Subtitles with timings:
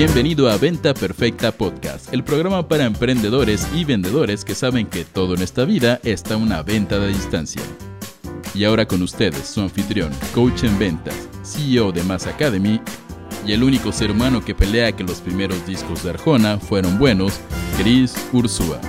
[0.00, 5.34] Bienvenido a Venta Perfecta Podcast, el programa para emprendedores y vendedores que saben que todo
[5.34, 7.60] en esta vida está una venta de distancia.
[8.54, 12.80] Y ahora con ustedes, su anfitrión, coach en ventas, CEO de Mass Academy
[13.46, 17.38] y el único ser humano que pelea que los primeros discos de Arjona fueron buenos,
[17.76, 18.80] Chris Ursúa.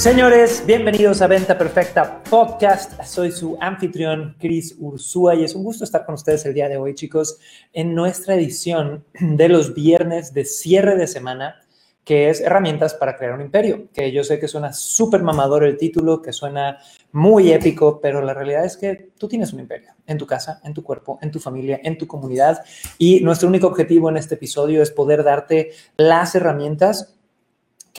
[0.00, 3.02] Señores, bienvenidos a Venta Perfecta Podcast.
[3.04, 6.78] Soy su anfitrión, Chris Ursúa, y es un gusto estar con ustedes el día de
[6.78, 7.38] hoy, chicos,
[7.74, 11.56] en nuestra edición de los viernes de cierre de semana,
[12.02, 15.76] que es herramientas para crear un imperio, que yo sé que suena súper mamador el
[15.76, 16.78] título, que suena
[17.12, 20.72] muy épico, pero la realidad es que tú tienes un imperio en tu casa, en
[20.72, 22.64] tu cuerpo, en tu familia, en tu comunidad,
[22.96, 27.19] y nuestro único objetivo en este episodio es poder darte las herramientas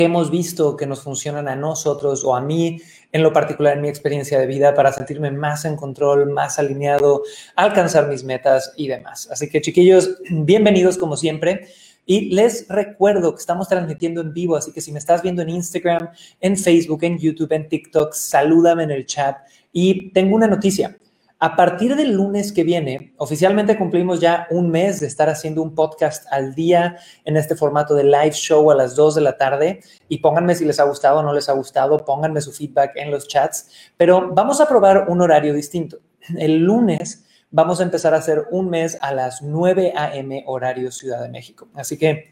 [0.01, 3.83] que hemos visto que nos funcionan a nosotros o a mí, en lo particular en
[3.83, 7.21] mi experiencia de vida, para sentirme más en control, más alineado,
[7.55, 9.29] alcanzar mis metas y demás.
[9.31, 11.67] Así que chiquillos, bienvenidos como siempre.
[12.07, 15.49] Y les recuerdo que estamos transmitiendo en vivo, así que si me estás viendo en
[15.49, 19.37] Instagram, en Facebook, en YouTube, en TikTok, salúdame en el chat.
[19.71, 20.97] Y tengo una noticia.
[21.43, 25.73] A partir del lunes que viene, oficialmente cumplimos ya un mes de estar haciendo un
[25.73, 29.79] podcast al día en este formato de live show a las 2 de la tarde.
[30.07, 33.09] Y pónganme si les ha gustado o no les ha gustado, pónganme su feedback en
[33.09, 33.71] los chats.
[33.97, 35.97] Pero vamos a probar un horario distinto.
[36.37, 40.43] El lunes vamos a empezar a hacer un mes a las 9 a.m.
[40.45, 41.69] horario Ciudad de México.
[41.73, 42.30] Así que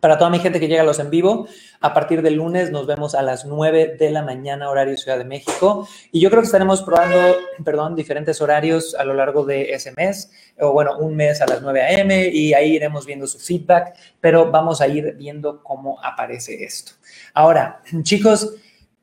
[0.00, 1.48] para toda mi gente que llega a los en vivo,
[1.80, 5.24] a partir del lunes nos vemos a las 9 de la mañana, horario Ciudad de
[5.24, 5.88] México.
[6.12, 10.30] Y yo creo que estaremos probando, perdón, diferentes horarios a lo largo de ese mes,
[10.60, 12.28] o bueno, un mes a las 9 a.m.
[12.28, 16.92] y ahí iremos viendo su feedback, pero vamos a ir viendo cómo aparece esto.
[17.34, 18.54] Ahora, chicos,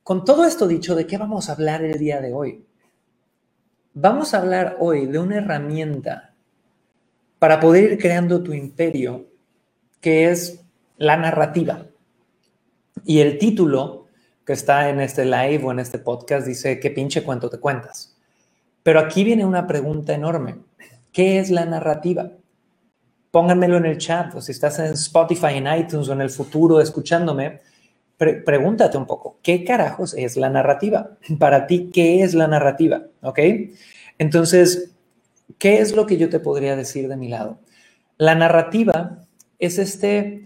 [0.03, 2.65] con todo esto dicho, ¿de qué vamos a hablar el día de hoy?
[3.93, 6.33] Vamos a hablar hoy de una herramienta
[7.39, 9.25] para poder ir creando tu imperio,
[10.01, 10.64] que es
[10.97, 11.85] la narrativa.
[13.03, 14.07] Y el título
[14.45, 18.15] que está en este live o en este podcast dice, ¿qué pinche cuento te cuentas?
[18.83, 20.57] Pero aquí viene una pregunta enorme.
[21.11, 22.31] ¿Qué es la narrativa?
[23.31, 26.79] Pónganmelo en el chat o si estás en Spotify, en iTunes o en el futuro
[26.79, 27.61] escuchándome,
[28.17, 31.17] pregúntate un poco, ¿qué carajos es la narrativa?
[31.39, 33.03] Para ti, ¿qué es la narrativa?
[33.21, 33.39] ¿Ok?
[34.17, 34.95] Entonces,
[35.57, 37.59] ¿qué es lo que yo te podría decir de mi lado?
[38.17, 39.25] La narrativa
[39.59, 40.44] es este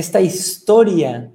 [0.00, 1.30] esta historia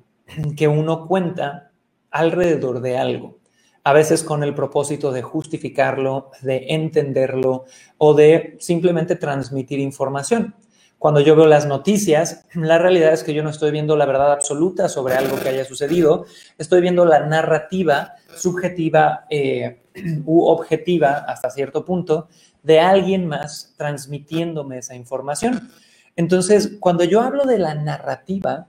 [0.58, 1.72] que uno cuenta
[2.10, 3.38] alrededor de algo,
[3.84, 7.66] a veces con el propósito de justificarlo, de entenderlo
[7.98, 10.56] o de simplemente transmitir información.
[10.98, 14.32] Cuando yo veo las noticias, la realidad es que yo no estoy viendo la verdad
[14.32, 16.26] absoluta sobre algo que haya sucedido,
[16.58, 19.84] estoy viendo la narrativa subjetiva eh,
[20.26, 22.30] u objetiva hasta cierto punto
[22.64, 25.70] de alguien más transmitiéndome esa información.
[26.16, 28.68] Entonces, cuando yo hablo de la narrativa,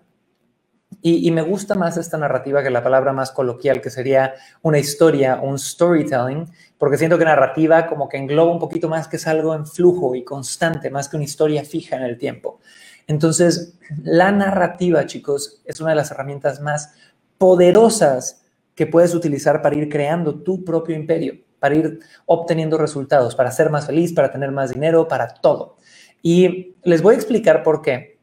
[1.02, 5.40] y, me gusta más esta narrativa que la palabra más coloquial, que sería una historia,
[5.40, 9.54] un storytelling, porque siento que narrativa como que engloba un poquito más que es algo
[9.54, 12.60] en flujo y constante, más que una historia fija en el tiempo.
[13.06, 16.94] Entonces, la narrativa, chicos, es una de las herramientas más
[17.38, 23.50] poderosas que puedes utilizar para ir creando tu propio imperio, para ir obteniendo resultados, para
[23.52, 25.76] ser más feliz, para tener más dinero, para todo.
[26.22, 28.18] Y les voy a explicar por qué.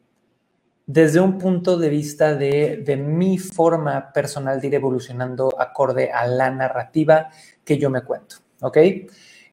[0.86, 6.50] Desde un punto de vista de, mi forma personal de ir evolucionando acorde a la
[6.50, 7.30] narrativa
[7.64, 8.78] que yo me cuento, ¿ok?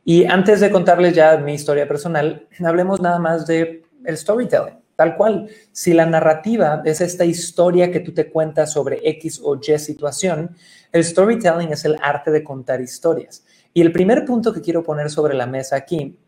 [0.04, 5.16] Y antes de contarles ya mi historia personal, hablemos nada más de el storytelling, tal
[5.16, 5.48] cual.
[5.70, 10.56] Si la narrativa es esta historia que tú te cuentas sobre X o Y situación,
[10.90, 13.44] el storytelling es el arte de contar historias.
[13.72, 16.18] Y el primer punto que quiero poner sobre la mesa aquí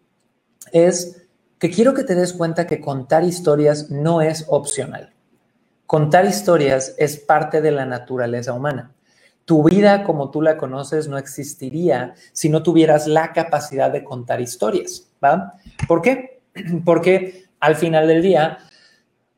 [0.71, 1.22] es
[1.63, 5.13] que quiero que te des cuenta que contar historias no es opcional.
[5.87, 8.91] Contar historias es parte de la naturaleza humana.
[9.45, 14.41] Tu vida como tú la conoces no existiría si no tuvieras la capacidad de contar
[14.41, 15.55] historias, ¿va?
[15.87, 16.43] ¿Por qué?
[16.85, 18.59] Porque al final del día,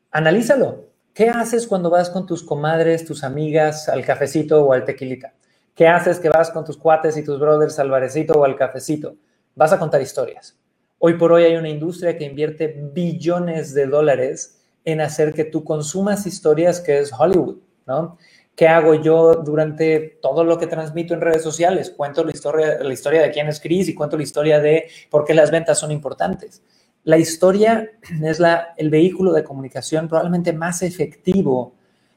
[0.09, 0.85] analízalo.
[1.13, 5.35] ¿Qué haces cuando vas con tus comadres, tus amigas al cafecito o al tequilita?
[5.75, 9.15] ¿Qué haces que vas con tus cuates y tus brothers al barecito o al cafecito?
[9.53, 10.57] Vas a contar historias.
[10.97, 15.63] Hoy por hoy hay una industria que invierte billones de dólares en hacer que tú
[15.63, 18.17] consumas historias que es Hollywood, ¿no?
[18.55, 21.91] ¿Qué hago yo durante todo lo que transmito en redes sociales?
[21.91, 25.25] Cuento la historia, la historia de quién es Chris y cuento la historia de por
[25.25, 26.61] qué las ventas son importantes.
[27.03, 27.91] La historia
[28.23, 28.41] es
[28.77, 31.73] el vehículo de comunicación probablemente más efectivo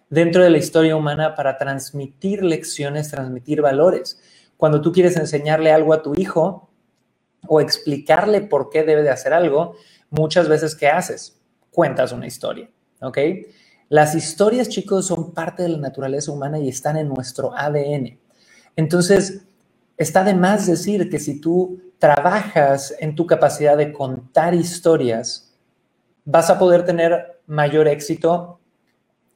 [0.08, 4.20] dentro de la historia humana para transmitir lecciones, transmitir valores.
[4.56, 6.67] Cuando tú quieres enseñarle algo a tu hijo,
[7.46, 9.74] o explicarle por qué debe de hacer algo,
[10.10, 11.38] muchas veces ¿qué haces?
[11.70, 12.68] cuentas una historia,
[13.02, 13.18] ¿ok?
[13.88, 18.18] Las historias, chicos, son parte de la naturaleza humana y están en nuestro ADN.
[18.74, 19.46] Entonces,
[19.96, 25.56] está de más decir que si tú trabajas en tu capacidad de contar historias,
[26.24, 28.57] vas a poder tener mayor éxito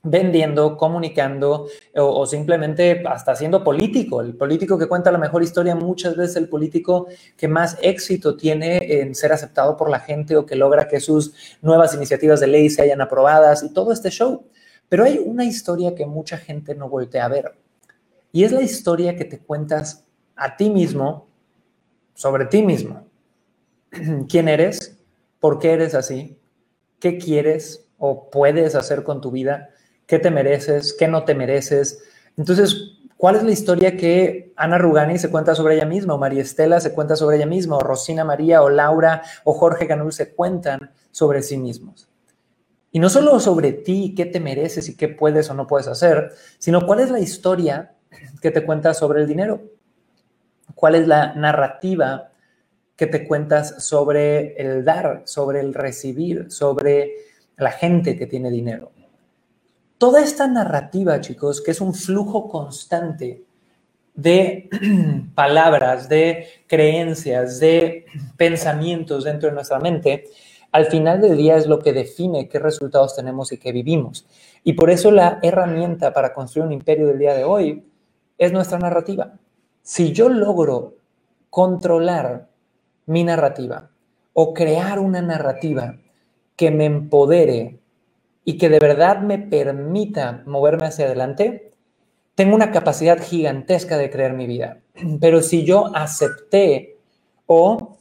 [0.02, 4.20] vendiendo, comunicando o, simplemente hasta siendo político.
[4.20, 7.06] El político que cuenta la mejor historia muchas veces el político
[7.36, 11.34] que más éxito tiene en ser aceptado por la gente o que logra que sus
[11.62, 14.44] nuevas iniciativas de ley se hayan aprobadas y todo este show.
[14.88, 17.54] Pero hay una historia que mucha gente no voltea a ver
[18.32, 21.28] y es la historia que te cuentas a ti mismo
[22.14, 23.06] sobre ti mismo.
[24.28, 24.98] ¿Quién eres?
[25.38, 26.38] ¿Por qué eres así?
[26.98, 29.70] ¿Qué quieres o puedes hacer con tu vida?
[30.12, 32.02] Qué te mereces, qué no te mereces.
[32.36, 36.42] Entonces, ¿cuál es la historia que Ana Rugani se cuenta sobre ella misma, o María
[36.42, 40.34] Estela se cuenta sobre ella misma, o Rosina María, o Laura, o Jorge Ganul se
[40.34, 42.10] cuentan sobre sí mismos?
[42.90, 46.32] Y no solo sobre ti, qué te mereces y qué puedes o no puedes hacer,
[46.58, 47.94] sino cuál es la historia
[48.42, 49.62] que te cuentas sobre el dinero.
[50.74, 52.28] ¿Cuál es la narrativa
[52.96, 57.14] que te cuentas sobre el dar, sobre el recibir, sobre
[57.56, 58.91] la gente que tiene dinero?
[60.02, 63.44] Toda esta narrativa, chicos, que es un flujo constante
[64.16, 64.68] de
[65.36, 68.06] palabras, de creencias, de
[68.36, 70.24] pensamientos dentro de nuestra mente,
[70.72, 74.26] al final del día es lo que define qué resultados tenemos y qué vivimos.
[74.64, 77.86] Y por eso la herramienta para construir un imperio del día de hoy
[78.38, 79.34] es nuestra narrativa.
[79.82, 80.96] Si yo logro
[81.48, 82.48] controlar
[83.06, 83.88] mi narrativa
[84.32, 85.96] o crear una narrativa
[86.56, 87.81] que me empodere
[88.44, 91.72] y que de verdad me permita moverme hacia adelante,
[92.34, 94.80] tengo una capacidad gigantesca de creer mi vida.
[95.20, 96.96] Pero si yo acepté
[97.46, 97.98] o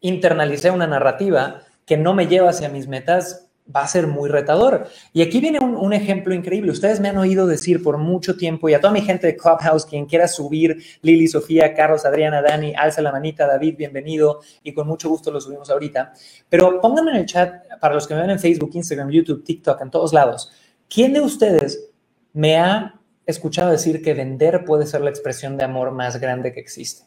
[0.00, 4.86] internalicé una narrativa que no me lleva hacia mis metas, va a ser muy retador.
[5.12, 6.72] Y aquí viene un, ejemplo increíble.
[6.72, 9.84] Ustedes me han oído decir por mucho tiempo y a toda mi gente de Clubhouse,
[9.84, 14.86] quien quiera subir, Lili, Sofía, Carlos, Adriana, Dani, alza la manita, David, bienvenido y con
[14.86, 16.12] mucho gusto lo subimos ahorita.
[16.48, 19.80] Pero pónganme en el chat, para los que me ven en Facebook, Instagram, YouTube, TikTok,
[19.82, 20.52] en todos lados,
[20.88, 21.90] ¿quién de ustedes
[22.32, 26.60] me ha escuchado decir que vender puede ser la expresión de amor más grande que
[26.60, 27.04] existe?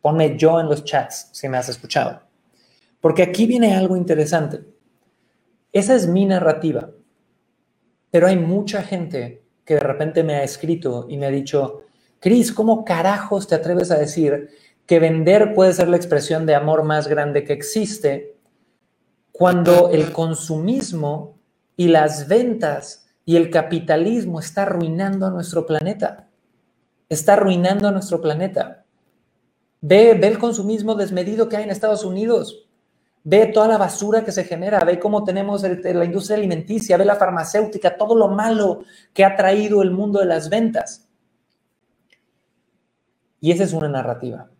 [0.00, 2.22] Ponme yo en los chats si me has escuchado.
[3.00, 4.60] Porque aquí viene algo interesante.
[5.72, 6.90] Esa es mi narrativa.
[8.10, 11.84] Pero hay mucha gente que de repente me ha escrito y me ha dicho,
[12.20, 14.50] Cris, ¿cómo carajos te atreves a decir
[14.86, 18.36] que vender puede ser la expresión de amor más grande que existe
[19.30, 21.38] cuando el consumismo
[21.76, 26.28] y las ventas y el capitalismo está arruinando a nuestro planeta?
[27.08, 28.84] Está arruinando a nuestro planeta.
[29.80, 32.68] Ve, ve el consumismo desmedido que hay en Estados Unidos.
[33.24, 37.14] Ve toda la basura que se genera, ve cómo tenemos la industria alimenticia, ve la
[37.14, 38.82] farmacéutica, todo lo malo
[39.14, 41.08] que ha traído el mundo de las ventas.
[43.40, 44.50] Y esa es una narrativa.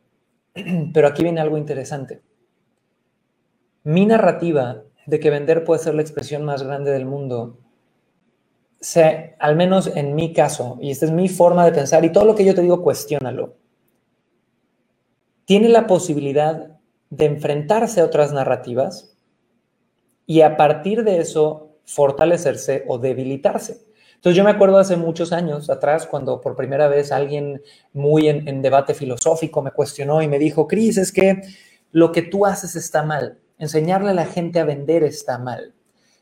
[0.95, 2.23] Pero aquí viene algo interesante.
[3.85, 7.59] Mi narrativa de que vender puede ser la expresión más grande del mundo,
[8.81, 12.25] se, al menos en mi caso, y esta es mi forma de pensar, y todo
[12.25, 13.57] lo que yo te digo, cuestiónalo,
[15.45, 16.72] tiene la posibilidad
[17.13, 19.15] de enfrentarse a otras narrativas
[20.25, 23.83] y a partir de eso fortalecerse o debilitarse.
[24.15, 27.61] Entonces yo me acuerdo hace muchos años atrás cuando por primera vez alguien
[27.93, 31.43] muy en, debate filosófico me cuestionó y me dijo, Cris, es que
[31.91, 35.75] lo que tú haces está mal, enseñarle a la gente a vender está mal.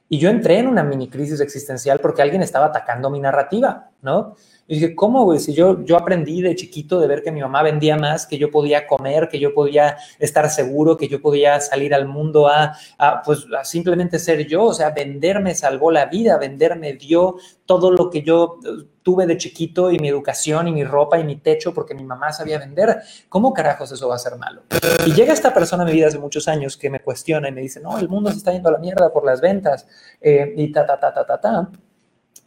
[0.09, 4.37] Y yo entré en una mini crisis existencial porque alguien estaba atacando mi narrativa, ¿no?
[4.71, 5.41] Y dije, ¿cómo, güey?
[5.41, 8.53] Si yo, yo aprendí de chiquito de ver que mi mamá vendía más, que yo
[8.53, 12.77] podía comer, que yo podía estar seguro, que yo podía salir al mundo a,
[13.25, 14.67] pues, simplemente ser yo.
[14.67, 17.35] O sea, vender me salvó la vida, vender me dio
[17.67, 21.25] todo lo que yo eh, tuve de chiquito y mi educación y mi ropa y
[21.25, 23.01] mi techo porque mi mamá sabía vender.
[23.29, 24.63] ¿Cómo carajos eso va a ser malo?
[25.05, 27.63] Y llega esta persona a mi vida hace muchos años que me cuestiona y me
[27.63, 29.89] dice, no, el mundo se está yendo a la mierda por las ventas
[30.21, 31.71] eh, y ta, ta, ta, ta, ta, ta.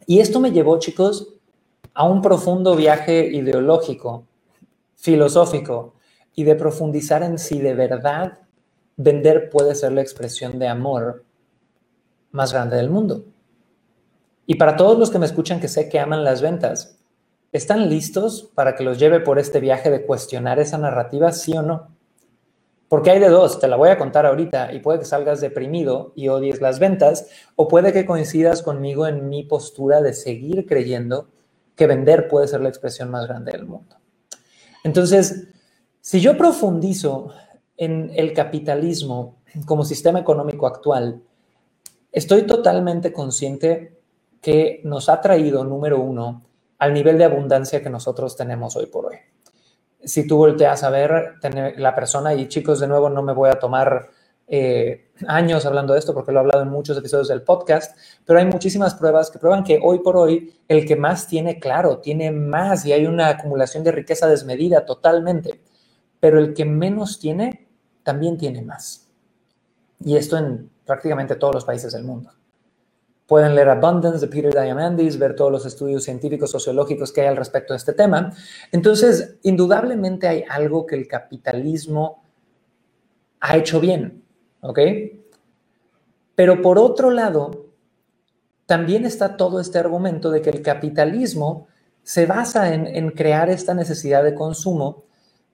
[0.06, 1.34] Y esto me llevó, chicos,
[1.94, 4.26] a un profundo viaje ideológico,
[4.96, 5.94] filosófico
[6.34, 8.40] y de profundizar en si de verdad
[8.96, 11.24] vender puede ser la expresión de amor
[12.32, 13.24] más grande del mundo.
[14.46, 16.98] Y para todos los que me escuchan que sé que aman las ventas,
[17.52, 21.62] ¿están listos para que los lleve por este viaje de cuestionar esa narrativa, sí o
[21.62, 21.94] no?
[22.88, 26.12] Porque hay de dos, te la voy a contar ahorita y puede que salgas deprimido
[26.14, 31.28] y odies las ventas o puede que coincidas conmigo en mi postura de seguir creyendo
[31.76, 33.96] que vender puede ser la expresión más grande del mundo.
[34.82, 35.48] Entonces,
[36.00, 37.30] si yo profundizo
[37.76, 41.22] en el capitalismo como sistema económico actual,
[42.14, 44.00] Estoy totalmente consciente
[44.40, 46.44] que nos ha traído, número uno,
[46.78, 49.16] al nivel de abundancia que nosotros tenemos hoy por hoy.
[50.04, 51.34] Si tú volteas a ver
[51.76, 54.10] la persona, y chicos, de nuevo, no me voy a tomar
[54.46, 58.38] eh, años hablando de esto porque lo he hablado en muchos episodios del podcast, pero
[58.38, 62.30] hay muchísimas pruebas que prueban que hoy por hoy el que más tiene, claro, tiene
[62.30, 65.60] más y hay una acumulación de riqueza desmedida totalmente,
[66.20, 67.68] pero el que menos tiene,
[68.02, 69.08] también tiene más.
[70.04, 72.30] Y esto en prácticamente todos los países del mundo.
[73.26, 77.38] Pueden leer Abundance de Peter Diamandis, ver todos los estudios científicos, sociológicos que hay al
[77.38, 78.30] respecto de este tema.
[78.70, 82.22] Entonces, indudablemente hay algo que el capitalismo
[83.40, 84.23] ha hecho bien,
[84.64, 84.78] ¿ok?
[86.34, 87.66] Pero por otro lado,
[88.66, 91.68] también está todo este argumento de que el capitalismo
[92.02, 95.04] se basa en, en crear esta necesidad de consumo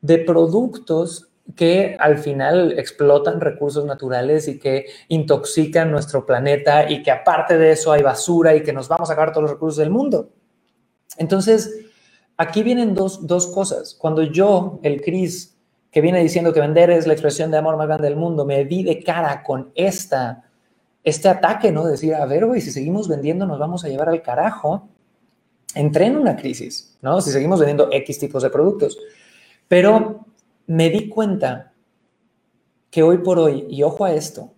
[0.01, 7.11] de productos que al final explotan recursos naturales y que intoxican nuestro planeta y que
[7.11, 9.91] aparte de eso hay basura y que nos vamos a acabar todos los recursos del
[9.91, 10.31] mundo.
[11.17, 11.87] Entonces,
[12.37, 13.95] aquí vienen dos, dos cosas.
[13.95, 15.60] Cuando yo, el Cris,
[15.91, 18.65] que viene diciendo que vender es la expresión de amor más grande del mundo, me
[18.65, 20.45] vi de cara con esta,
[21.03, 21.85] este ataque, ¿no?
[21.85, 24.89] Decir, a ver, güey, si seguimos vendiendo nos vamos a llevar al carajo.
[25.75, 27.21] Entré en una crisis, ¿no?
[27.21, 28.99] Si seguimos vendiendo X tipos de productos.
[29.69, 30.27] Pero
[30.67, 31.73] me di cuenta
[32.91, 34.53] que hoy por hoy, y ojo a esto,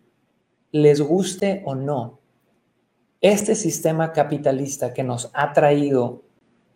[0.70, 2.18] les guste o no,
[3.20, 6.22] este sistema capitalista que nos ha traído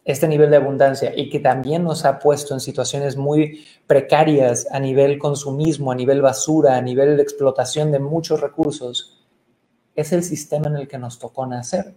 [0.06, 4.78] este nivel de abundancia y que también nos ha puesto en situaciones muy precarias a
[4.78, 9.26] nivel consumismo, a nivel basura, a nivel explotación de muchos recursos,
[9.96, 11.92] es el sistema en el que nos tocó nacer.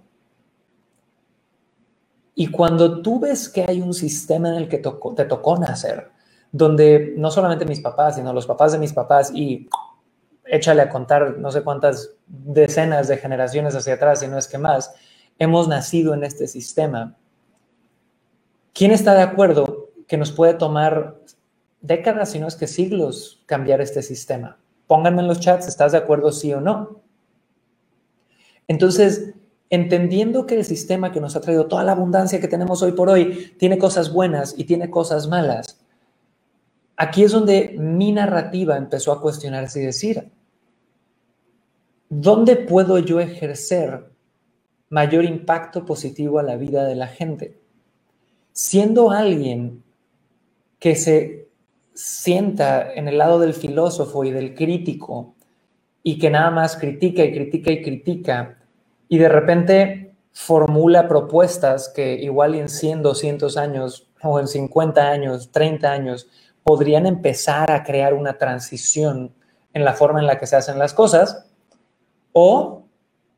[2.33, 6.09] Y cuando tú ves que hay un sistema en el que te tocó nacer,
[6.51, 9.69] donde no solamente mis papás, sino los papás de mis papás y
[10.45, 14.57] échale a contar no sé cuántas decenas de generaciones hacia atrás, si no es que
[14.57, 14.95] más,
[15.37, 17.18] hemos nacido en este sistema.
[18.73, 21.19] ¿Quién está de acuerdo que nos puede tomar
[21.81, 24.57] décadas, si no es que siglos, cambiar este sistema?
[24.87, 27.01] Pónganme en los chats, ¿estás de acuerdo sí o no?
[28.67, 29.33] Entonces,
[29.69, 33.09] entendiendo que el sistema que nos ha traído toda la abundancia que tenemos hoy por
[33.09, 35.79] hoy tiene cosas buenas y tiene cosas malas,
[37.01, 40.33] Aquí es donde mi narrativa empezó a cuestionarse y decir,
[42.09, 44.11] ¿dónde puedo yo ejercer
[44.89, 47.58] mayor impacto positivo a la vida de la gente?
[48.51, 49.83] Siendo alguien
[50.79, 51.49] que se
[51.93, 55.35] sienta en el lado del filósofo y del crítico
[56.01, 58.57] y que nada más critica y critica y critica
[59.09, 65.51] y de repente formula propuestas que igual en 100, 200 años o en 50 años,
[65.51, 66.27] 30 años
[66.63, 69.33] podrían empezar a crear una transición
[69.73, 71.45] en la forma en la que se hacen las cosas
[72.31, 72.83] o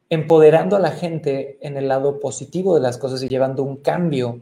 [0.10, 4.42] empoderando a la gente en el lado positivo de las cosas y llevando un cambio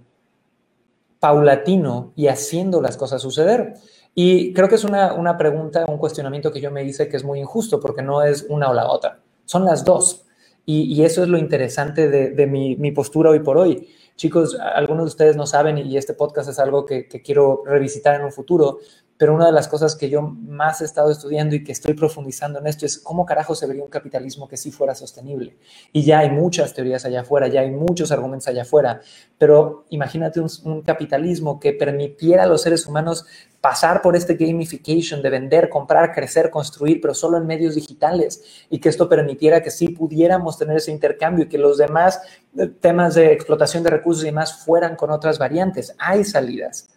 [1.20, 3.74] paulatino y haciendo las cosas suceder.
[4.16, 7.40] Y creo que es una, pregunta, un cuestionamiento que yo me hice que es muy
[7.40, 10.26] injusto porque no es una o la otra, son las dos.
[10.66, 13.88] Y, eso es lo interesante de, mi, mi postura hoy por hoy.
[14.20, 18.26] Chicos, algunos de ustedes no saben y este podcast es algo que, quiero revisitar en
[18.26, 18.80] un futuro,
[19.20, 22.58] pero una de las cosas que yo más he estado estudiando y que estoy profundizando
[22.60, 25.58] en esto es cómo carajo se vería un capitalismo que sí fuera sostenible.
[25.92, 29.02] Y ya hay muchas teorías allá afuera, ya hay muchos argumentos allá afuera,
[29.38, 33.26] pero imagínate un, capitalismo que permitiera a los seres humanos
[33.60, 38.80] pasar por este gamification de vender, comprar, crecer, construir, pero solo en medios digitales y
[38.80, 42.22] que esto permitiera que sí pudiéramos tener ese intercambio y que los demás
[42.58, 45.94] eh, temas de explotación de recursos y demás fueran con otras variantes.
[46.00, 46.88] Hay salidas.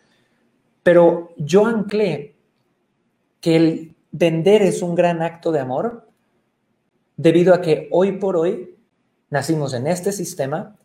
[0.83, 2.37] Pero yo anclé
[3.41, 6.09] que el vender es un gran acto de amor
[7.17, 8.77] debido a que hoy por hoy
[9.31, 10.77] nacimos en este sistema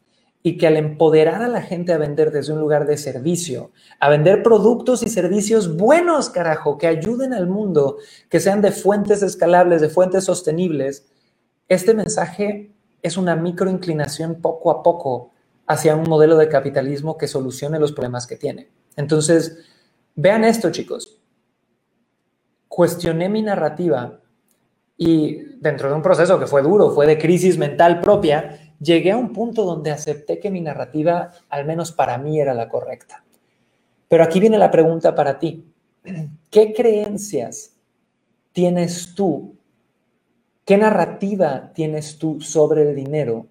[0.44, 4.10] y que al empoderar a la gente a vender desde un lugar de servicio, a
[4.10, 7.98] vender productos y servicios buenos, carajo, que ayuden al mundo,
[8.30, 11.08] que sean de fuentes escalables, de fuentes sostenibles,
[11.68, 15.32] este mensaje es una microinclinación poco a poco
[15.66, 18.70] hacia un modelo de capitalismo que solucione los problemas que tiene.
[18.96, 19.58] Entonces,
[20.18, 21.22] Vean esto, chicos.
[22.68, 24.20] Cuestioné mi narrativa
[24.98, 29.18] y dentro de un proceso que fue duro, fue de crisis mental propia, llegué a
[29.18, 33.24] un punto donde acepté que mi narrativa, al menos para mí, era la correcta.
[34.08, 35.72] Pero aquí viene la pregunta para ti.
[36.50, 37.76] ¿Qué creencias
[38.54, 39.56] tienes tú?
[40.66, 43.46] ¿Qué narrativa tienes tú sobre el dinero?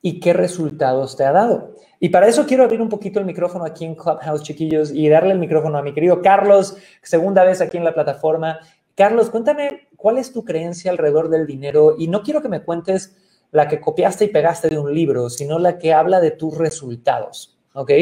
[0.00, 1.76] ¿Y qué resultados te ha dado?
[2.04, 5.34] Y para eso quiero abrir un poquito el micrófono aquí en Clubhouse, chiquillos, y darle
[5.34, 8.58] el micrófono a mi querido Carlos, segunda vez aquí en la plataforma.
[8.96, 11.94] Carlos, cuéntame ¿cuál es tu creencia alrededor del dinero?
[11.96, 13.16] Y no quiero que me cuentes
[13.52, 17.56] la que copiaste y pegaste de un libro, sino la que habla de tus resultados,
[17.72, 17.92] ¿ok?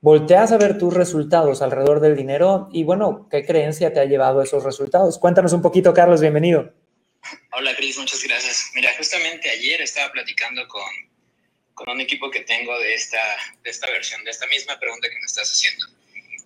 [0.00, 4.38] Volteas a ver tus resultados alrededor del dinero y bueno, ¿qué creencia te ha llevado
[4.38, 5.18] a esos resultados?
[5.18, 6.72] Cuéntanos un poquito, Carlos, bienvenido.
[7.52, 8.70] Hola, Cris, muchas gracias.
[8.76, 11.07] Mira, justamente ayer estaba platicando con,
[11.78, 13.22] con un equipo que tengo de esta,
[13.62, 15.86] de esta versión, de esta misma pregunta que me estás haciendo.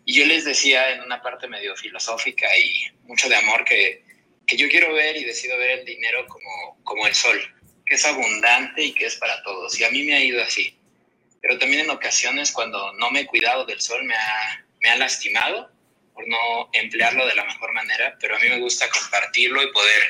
[0.05, 4.05] Y yo les decía en una parte medio filosófica y mucho de amor que,
[4.47, 7.41] que yo quiero ver y decido ver el dinero como, como el sol,
[7.87, 9.79] que es abundante y que es para todos.
[9.81, 10.77] Y a mí me ha ido así.
[11.41, 14.97] Pero también en ocasiones cuando no me he cuidado del sol me ha, me ha
[14.97, 15.73] lastimado
[16.13, 20.03] por no emplearlo de la mejor manera, pero a mí me gusta compartirlo y poder,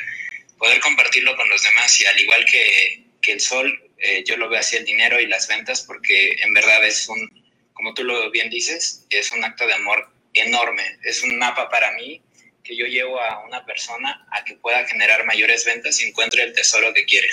[0.58, 2.00] poder compartirlo con los demás.
[2.00, 5.26] Y al igual que, que el sol, eh, yo lo veo así el dinero y
[5.26, 7.18] las ventas porque en verdad es un,
[7.72, 10.82] como tú lo bien dices, es un acto de amor enorme.
[11.04, 12.20] Es un mapa para mí
[12.64, 16.52] que yo llevo a una persona a que pueda generar mayores ventas y encuentre el
[16.52, 17.28] tesoro que quiere.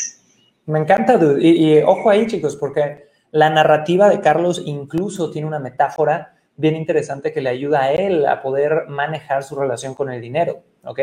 [0.65, 1.43] Me encanta, dude.
[1.43, 6.75] Y, y ojo ahí, chicos, porque la narrativa de Carlos incluso tiene una metáfora bien
[6.75, 10.63] interesante que le ayuda a él a poder manejar su relación con el dinero.
[10.85, 10.99] ¿Ok?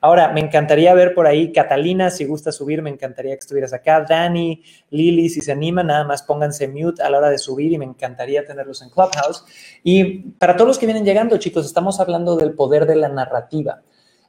[0.00, 4.04] Ahora, me encantaría ver por ahí, Catalina, si gusta subir, me encantaría que estuvieras acá.
[4.08, 7.78] Dani, Lili, si se animan, nada más pónganse mute a la hora de subir y
[7.78, 9.44] me encantaría tenerlos en Clubhouse.
[9.84, 13.82] Y para todos los que vienen llegando, chicos, estamos hablando del poder de la narrativa,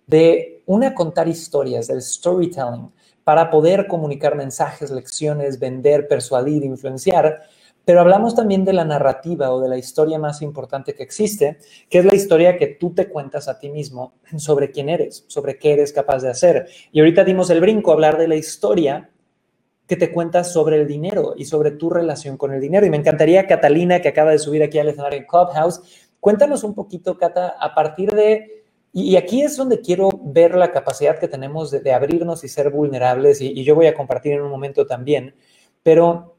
[0.06, 2.92] de una contar historias, del storytelling,
[3.24, 7.44] para poder comunicar mensajes, lecciones, vender, persuadir, influenciar
[7.86, 11.58] pero hablamos también de la narrativa o de la historia más importante que existe,
[11.90, 15.58] que es la historia que tú te cuentas a ti mismo sobre quién eres, sobre
[15.58, 16.68] qué eres capaz de hacer.
[16.92, 19.10] Y ahorita dimos el brinco a hablar de la historia
[19.86, 22.86] que te cuentas sobre el dinero y sobre tu relación con el dinero.
[22.86, 25.82] Y me encantaría, Catalina, que acaba de subir aquí al escenario en Clubhouse,
[26.22, 28.64] cuéntanos un poquito, Cata, a partir de...
[28.96, 33.42] Y aquí es donde quiero ver la capacidad que tenemos de, abrirnos y ser vulnerables,
[33.42, 35.34] y, y yo voy a compartir en un momento también,
[35.82, 36.33] pero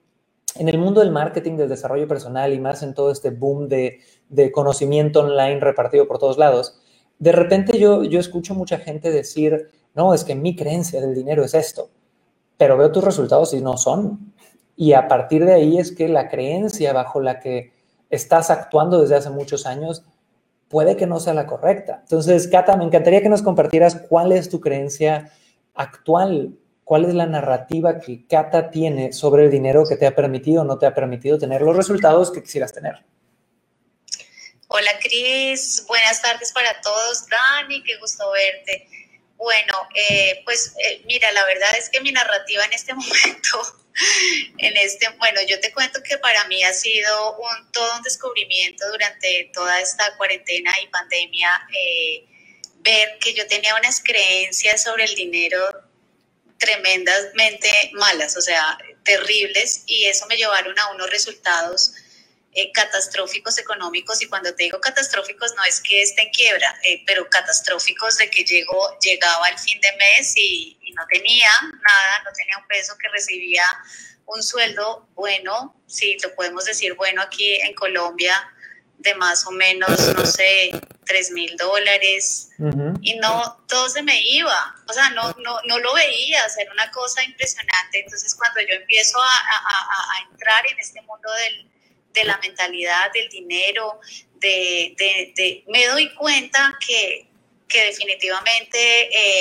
[0.56, 4.00] en el mundo del marketing, del desarrollo personal y más en todo este boom de,
[4.52, 6.80] conocimiento online repartido por todos lados,
[7.18, 11.44] de repente yo, yo escucho mucha gente decir, no, es que mi creencia del dinero
[11.44, 11.90] es esto,
[12.56, 14.32] pero veo tus resultados y no son.
[14.76, 17.72] Y a partir de ahí es que la creencia bajo la que
[18.10, 20.04] estás actuando desde hace muchos años
[20.68, 22.00] puede que no sea la correcta.
[22.02, 25.30] Entonces, Cata, me encantaría que nos compartieras cuál es tu creencia
[25.74, 30.62] actual cuál es la narrativa que Cata tiene sobre el dinero que te ha permitido
[30.62, 33.02] o no te ha permitido tener los resultados que quisieras tener.
[34.68, 37.26] Hola Cris, buenas tardes para todos.
[37.28, 38.88] Dani, qué gusto verte.
[39.36, 43.60] Bueno, eh, pues eh, mira, la verdad es que mi narrativa en este momento,
[44.58, 48.88] en este, bueno, yo te cuento que para mí ha sido un, todo un descubrimiento
[48.90, 52.26] durante toda esta cuarentena y pandemia, eh,
[52.80, 55.83] ver que yo tenía unas creencias sobre el dinero
[56.58, 61.92] tremendamente malas, o sea, terribles, y eso me llevaron a unos resultados
[62.52, 67.02] eh, catastróficos económicos, y cuando te digo catastróficos no es que esté en quiebra, eh,
[67.06, 72.22] pero catastróficos de que llegó, llegaba el fin de mes y, y no tenía nada,
[72.24, 73.64] no tenía un peso que recibía
[74.26, 78.53] un sueldo bueno, si lo podemos decir bueno aquí en Colombia,
[79.04, 80.70] de más o menos, no sé,
[81.04, 82.48] 3 mil dólares.
[83.02, 84.74] Y no, todo se me iba.
[84.88, 88.00] O sea, no, no, no lo veía, o una cosa impresionante.
[88.00, 91.70] Entonces, cuando yo empiezo a, a, a entrar en este mundo del,
[92.14, 94.00] de la mentalidad, del dinero,
[94.36, 97.28] de, de, de, me doy cuenta que,
[97.68, 98.78] que definitivamente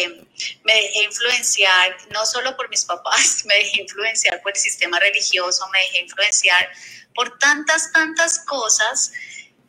[0.03, 0.25] eh,
[0.63, 5.65] me dejé influenciar no solo por mis papás, me dejé influenciar por el sistema religioso,
[5.71, 6.69] me dejé influenciar
[7.15, 9.11] por tantas, tantas cosas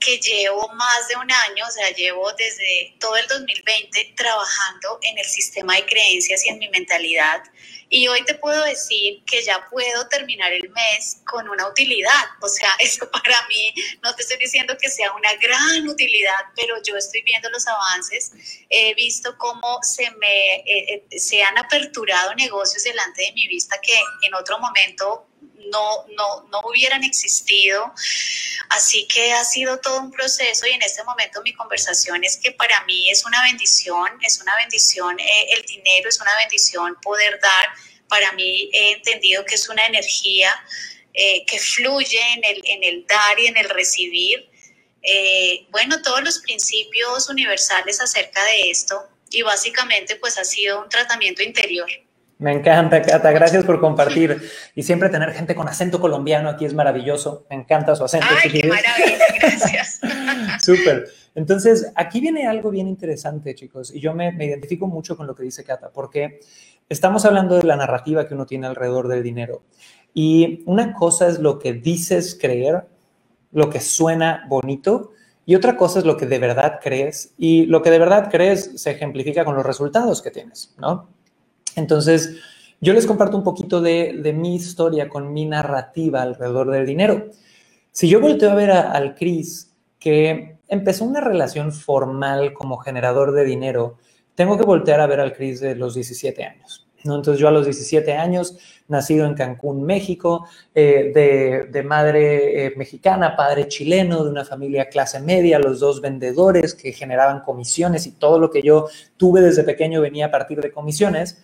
[0.05, 5.19] que llevo más de un año, o sea, llevo desde todo el 2020 trabajando en
[5.19, 7.43] el sistema de creencias y en mi mentalidad.
[7.96, 12.24] Y hoy te puedo decir que ya puedo terminar el mes con una utilidad.
[12.40, 16.74] O sea, eso para mí, no te estoy diciendo que sea una gran utilidad, pero
[16.83, 18.33] yo estoy viendo los avances.
[18.68, 23.80] He visto cómo se me eh, eh, se han aperturado negocios delante de mi vista
[23.80, 25.28] que en otro momento
[25.70, 27.94] no, no, no hubieran existido.
[28.70, 32.52] Así que ha sido todo un proceso y en este momento mi conversación es que
[32.52, 37.38] para mí es una bendición, es una bendición eh, el dinero, es una bendición poder
[37.40, 37.84] dar.
[38.09, 40.51] Para mí he entendido que es una energía
[41.12, 44.49] eh, que fluye en el, en el dar y en el recibir.
[45.03, 50.88] Eh, bueno, todos los principios universales acerca de esto y básicamente pues ha sido un
[50.88, 51.87] tratamiento interior
[52.38, 53.31] Me encanta, Cata.
[53.33, 54.51] Gracias por compartir.
[54.75, 57.47] Y siempre tener gente con acento colombiano aquí es maravilloso.
[57.49, 58.27] Me encanta su acento.
[58.31, 59.27] Ay, qué maravilla.
[59.40, 60.01] Gracias.
[60.64, 61.09] Súper.
[61.37, 63.93] Entonces, aquí viene algo bien interesante, chicos.
[63.95, 66.40] Y yo me, me identifico mucho con lo que dice Cata, porque
[66.88, 69.62] estamos hablando de la narrativa que uno tiene alrededor del dinero.
[70.12, 72.87] Y una cosa es lo que dices creer,
[73.53, 75.12] lo que suena bonito,
[75.47, 77.35] y otra cosa es lo que de verdad crees.
[77.37, 81.09] Y lo que de verdad crees se ejemplifica con los resultados que tienes, ¿no?
[81.77, 82.37] Entonces,
[82.81, 87.31] yo les comparto un poquito de, mi historia con mi narrativa alrededor del dinero.
[87.90, 93.44] Si yo volteo a ver al Cris, que empezó una relación formal como generador de
[93.44, 93.99] dinero,
[94.35, 96.87] tengo que voltear a ver al Cris de los 17 años.
[97.05, 97.16] ¿no?
[97.16, 103.37] Entonces yo a los 17 años, nacido en Cancún, México, eh, de, madre eh, mexicana,
[103.37, 108.38] padre chileno, de una familia clase media, los dos vendedores que generaban comisiones y todo
[108.38, 111.42] lo que yo tuve desde pequeño venía a partir de comisiones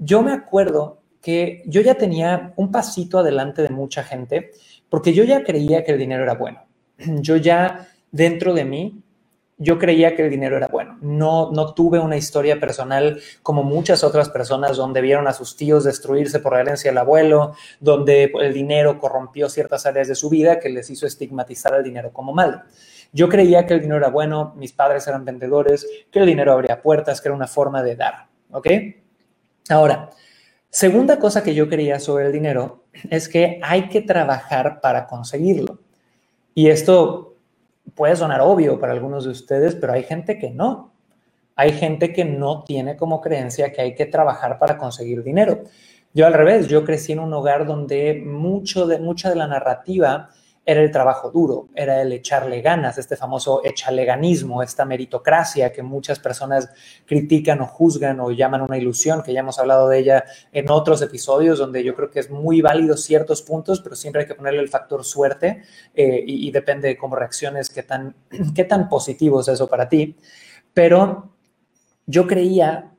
[0.00, 4.52] yo me acuerdo que yo ya tenía un pasito adelante de mucha gente
[4.88, 6.64] porque yo ya creía que el dinero era bueno.
[7.20, 9.02] Yo ya dentro de mí,
[9.62, 10.96] yo creía que el dinero era bueno.
[11.02, 15.84] No, no tuve una historia personal como muchas otras personas donde vieron a sus tíos
[15.84, 20.58] destruirse por la herencia del abuelo, donde el dinero corrompió ciertas áreas de su vida
[20.60, 22.64] que les hizo estigmatizar el dinero como mal.
[23.12, 26.80] Yo creía que el dinero era bueno, mis padres eran vendedores, que el dinero abría
[26.80, 28.66] puertas, que era una forma de dar, ¿ok?
[29.68, 30.08] Ahora,
[30.70, 35.80] segunda cosa que yo quería sobre el dinero es que hay que trabajar para conseguirlo.
[36.54, 37.29] Y esto
[37.94, 40.92] puede sonar obvio para algunos de ustedes, pero hay gente que no.
[41.56, 45.64] Hay gente que no tiene como creencia que hay que trabajar para conseguir dinero.
[46.14, 50.30] Yo al revés, yo crecí en un hogar donde mucho de, mucha de la narrativa
[50.64, 56.18] era el trabajo duro, era el echarle ganas, este famoso echaleganismo, esta meritocracia que muchas
[56.18, 56.68] personas
[57.06, 61.00] critican o juzgan o llaman una ilusión, que ya hemos hablado de ella en otros
[61.02, 64.60] episodios, donde yo creo que es muy válido ciertos puntos, pero siempre hay que ponerle
[64.60, 65.62] el factor suerte
[65.94, 68.14] eh, y, depende de cómo reacciones, qué tan,
[68.54, 70.16] qué tan positivo es eso para ti.
[70.74, 71.30] Pero
[72.06, 72.92] yo creía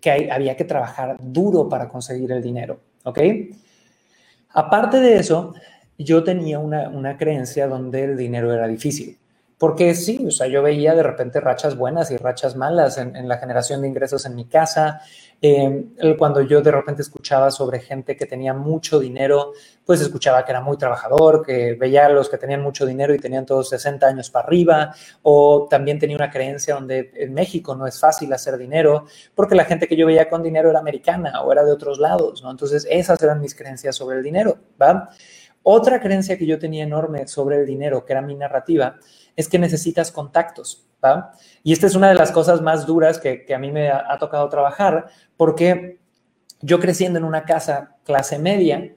[0.00, 3.18] que había que trabajar duro para conseguir el dinero, ¿ok?
[4.52, 5.54] Aparte de eso,
[6.04, 9.18] yo tenía una, creencia donde el dinero era difícil.
[9.58, 13.36] Porque sí, o sea, yo veía de repente rachas buenas y rachas malas en, la
[13.36, 15.02] generación de ingresos en mi casa.
[15.42, 19.52] Em, cuando yo de repente escuchaba sobre gente que tenía mucho dinero,
[19.84, 23.18] pues escuchaba que era muy trabajador, que veía a los que tenían mucho dinero y
[23.18, 27.86] tenían todos 60 años para arriba, o también tenía una creencia donde en México no
[27.86, 31.52] es fácil hacer dinero, porque la gente que yo veía con dinero era americana o
[31.52, 32.50] era de otros lados, ¿no?
[32.50, 35.10] Entonces esas eran mis creencias sobre el dinero, ¿va?
[35.62, 38.96] Otra creencia que yo tenía enorme sobre el dinero, que era mi narrativa,
[39.36, 41.32] es que necesitas contactos, ¿va?
[41.62, 44.48] Y esta es una de las cosas más duras que, a mí me ha, tocado
[44.48, 45.98] trabajar, porque
[46.60, 48.94] yo creciendo en una casa clase media,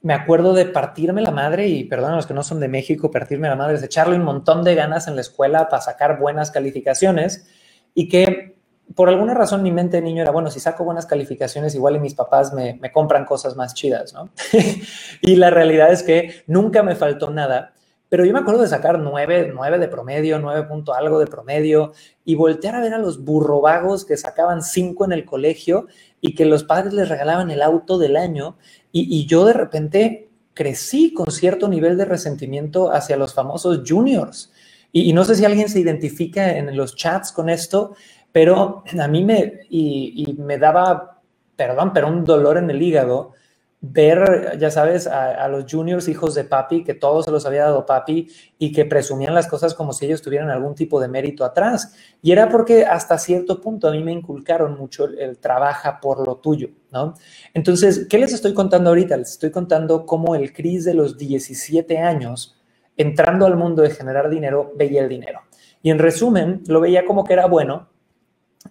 [0.00, 3.10] me acuerdo de partirme la madre, y perdón a los que no son de México,
[3.10, 6.50] partirme la madre, es echarle un montón de ganas en la escuela para sacar buenas
[6.50, 7.46] calificaciones,
[7.94, 8.57] y que
[8.94, 12.00] por alguna razón mi mente de niño era, bueno, si saco buenas calificaciones, igual y
[12.00, 14.30] mis papás me, compran cosas más chidas, ¿no?
[15.20, 17.74] y la realidad es que nunca me faltó nada,
[18.08, 21.92] pero yo me acuerdo de sacar nueve, nueve de promedio, nueve punto algo de promedio,
[22.24, 25.86] y voltear a ver a los burrovagos que sacaban cinco en el colegio
[26.20, 28.56] y que los padres les regalaban el auto del año,
[28.90, 34.50] y, yo de repente crecí con cierto nivel de resentimiento hacia los famosos juniors.
[34.90, 37.94] Y, y no sé si alguien se identifica en los chats con esto,
[38.32, 41.20] pero a mí me, y, me daba,
[41.56, 43.32] perdón, pero un dolor en el hígado
[43.80, 47.86] ver, ya sabes, a, los juniors hijos de papi, que todos se los había dado
[47.86, 51.94] papi y que presumían las cosas como si ellos tuvieran algún tipo de mérito atrás.
[52.20, 56.26] Y era porque hasta cierto punto a mí me inculcaron mucho el, el trabaja por
[56.26, 57.14] lo tuyo, ¿no?
[57.54, 59.16] Entonces, ¿qué les estoy contando ahorita?
[59.16, 62.56] Les estoy contando cómo el Cris de los 17 años,
[62.96, 65.42] entrando al mundo de generar dinero, veía el dinero.
[65.82, 67.88] Y en resumen, lo veía como que era bueno,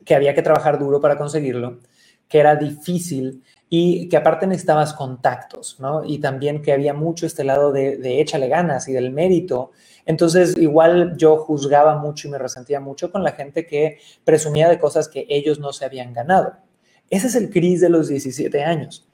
[0.05, 1.79] que había que trabajar duro para conseguirlo,
[2.27, 6.03] que era difícil y que aparte necesitabas contactos, ¿no?
[6.05, 9.71] Y también que había mucho este lado de, de échale ganas y del mérito.
[10.05, 14.79] Entonces, igual yo juzgaba mucho y me resentía mucho con la gente que presumía de
[14.79, 16.53] cosas que ellos no se habían ganado.
[17.09, 19.07] Ese es el Cris de los 17 años.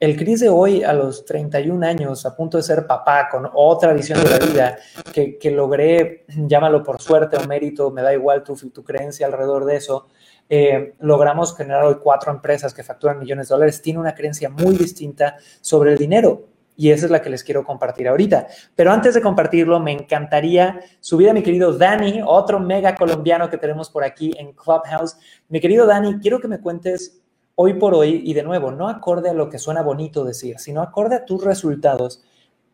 [0.00, 3.92] El Cris de hoy, a los 31 años, a punto de ser papá, con otra
[3.92, 4.78] visión de la vida,
[5.12, 9.66] que, que logré, llámalo por suerte o mérito, me da igual tu, tu creencia alrededor
[9.66, 10.08] de eso,
[10.52, 14.76] eh, logramos generar hoy cuatro empresas que facturan millones de dólares, tiene una creencia muy
[14.76, 16.48] distinta sobre el dinero.
[16.76, 18.48] Y esa es la que les quiero compartir ahorita.
[18.74, 23.58] Pero antes de compartirlo, me encantaría subir a mi querido Dani, otro mega colombiano que
[23.58, 25.16] tenemos por aquí en Clubhouse.
[25.48, 27.20] Mi querido Dani, quiero que me cuentes
[27.54, 30.80] hoy por hoy, y de nuevo, no acorde a lo que suena bonito decir, sino
[30.80, 32.24] acorde a tus resultados,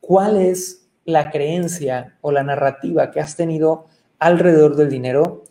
[0.01, 3.87] ¿cuál es la creencia o la narrativa que has tenido
[4.19, 5.45] alrededor del dinero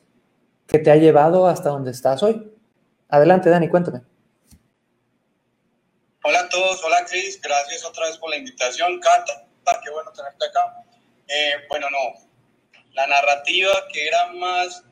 [0.68, 2.52] que te ha llevado hasta donde estás hoy?
[3.10, 4.02] Adelante, Dani, cuéntame.
[6.24, 9.00] Hola a todos, hola Cris, gracias otra vez por la invitación.
[9.00, 9.48] Cata,
[9.84, 10.84] qué bueno tenerte acá.
[11.28, 12.26] Eh, bueno, no,
[12.94, 14.84] la narrativa que era más,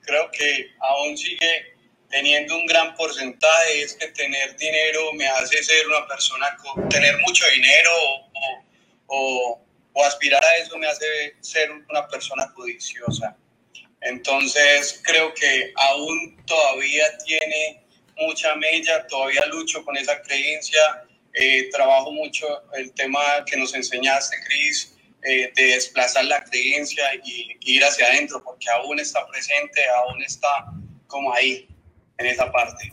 [0.00, 1.72] creo que aún sigue
[2.10, 6.54] teniendo un gran porcentaje, es que tener dinero me hace ser una persona,
[6.90, 7.90] tener mucho dinero
[9.06, 9.62] o,
[9.94, 13.36] o, aspirar a eso me hace ser una persona codiciosa.
[14.02, 17.82] Entonces creo que aún todavía tiene
[18.18, 20.80] mucha mella, todavía lucho con esa creencia,
[21.34, 27.56] eh, trabajo mucho el tema que nos enseñaste, Cris, eh, de desplazar la creencia y,
[27.64, 30.48] ir hacia adentro, porque aún está presente, aún está
[31.06, 31.68] como ahí,
[32.18, 32.92] en esa parte.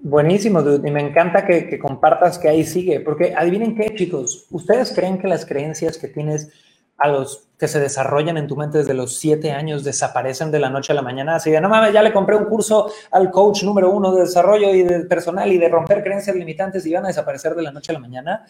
[0.00, 0.88] Buenísimo, dude.
[0.88, 5.18] Y me encanta que, que, compartas que ahí sigue, porque adivinen qué, chicos, ¿ustedes creen
[5.18, 6.48] que las creencias que tienes
[7.00, 10.70] a los que se desarrollan en tu mente desde los siete años desaparecen de la
[10.70, 11.36] noche a la mañana?
[11.36, 14.72] Así de, no mames, ya le compré un curso al coach número uno de desarrollo
[14.74, 17.90] y de personal y de romper creencias limitantes y van a desaparecer de la noche
[17.90, 18.46] a la mañana.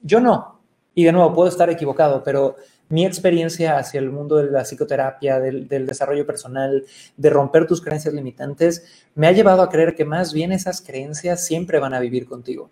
[0.00, 0.60] Yo no.
[0.94, 2.56] Y de nuevo, puedo estar equivocado, pero
[2.92, 6.84] mi experiencia hacia el mundo de la psicoterapia, del, desarrollo personal,
[7.16, 8.84] de romper tus creencias limitantes,
[9.14, 12.68] me ha llevado a creer que más bien esas creencias siempre van a vivir contigo.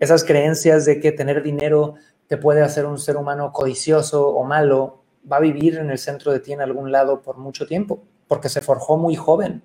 [0.00, 1.94] Esas creencias de que tener dinero
[2.32, 6.32] te puede hacer un ser humano codicioso o malo, va a vivir en el centro
[6.32, 9.62] de ti en algún lado por mucho tiempo, porque se forjó muy joven.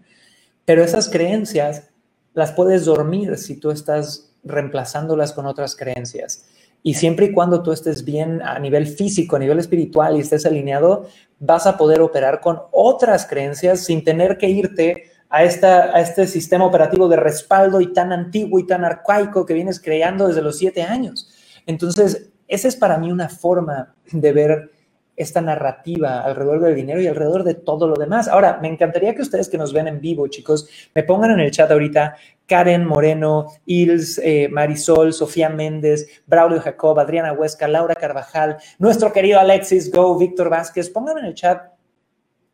[0.65, 1.91] Pero esas creencias
[2.34, 6.45] las puedes dormir si tú estás reemplazándolas con otras creencias.
[6.84, 10.45] Y siempre y cuando tú estés bien a nivel físico, a nivel espiritual y estés
[10.45, 11.08] alineado,
[11.39, 16.27] vas a poder operar con otras creencias sin tener que irte a, esta, a este
[16.27, 20.58] sistema operativo de respaldo y tan antiguo y tan arcaico que vienes creando desde los
[20.58, 21.30] siete años.
[21.65, 24.71] Entonces, esa es para mí una forma de ver
[25.17, 28.27] esta narrativa alrededor del dinero y alrededor de todo lo demás.
[28.27, 31.49] Ahora, me encantaría que ustedes que nos ven en vivo, chicos, me pongan en el
[31.49, 38.57] chat ahorita Karen Moreno, Ils, eh, Marisol, Sofía Méndez, Braulio Jacob, Adriana Huesca, Laura Carvajal,
[38.77, 40.91] nuestro querido Alexis Go, Víctor Vázquez.
[40.91, 41.73] Pónganme en el chat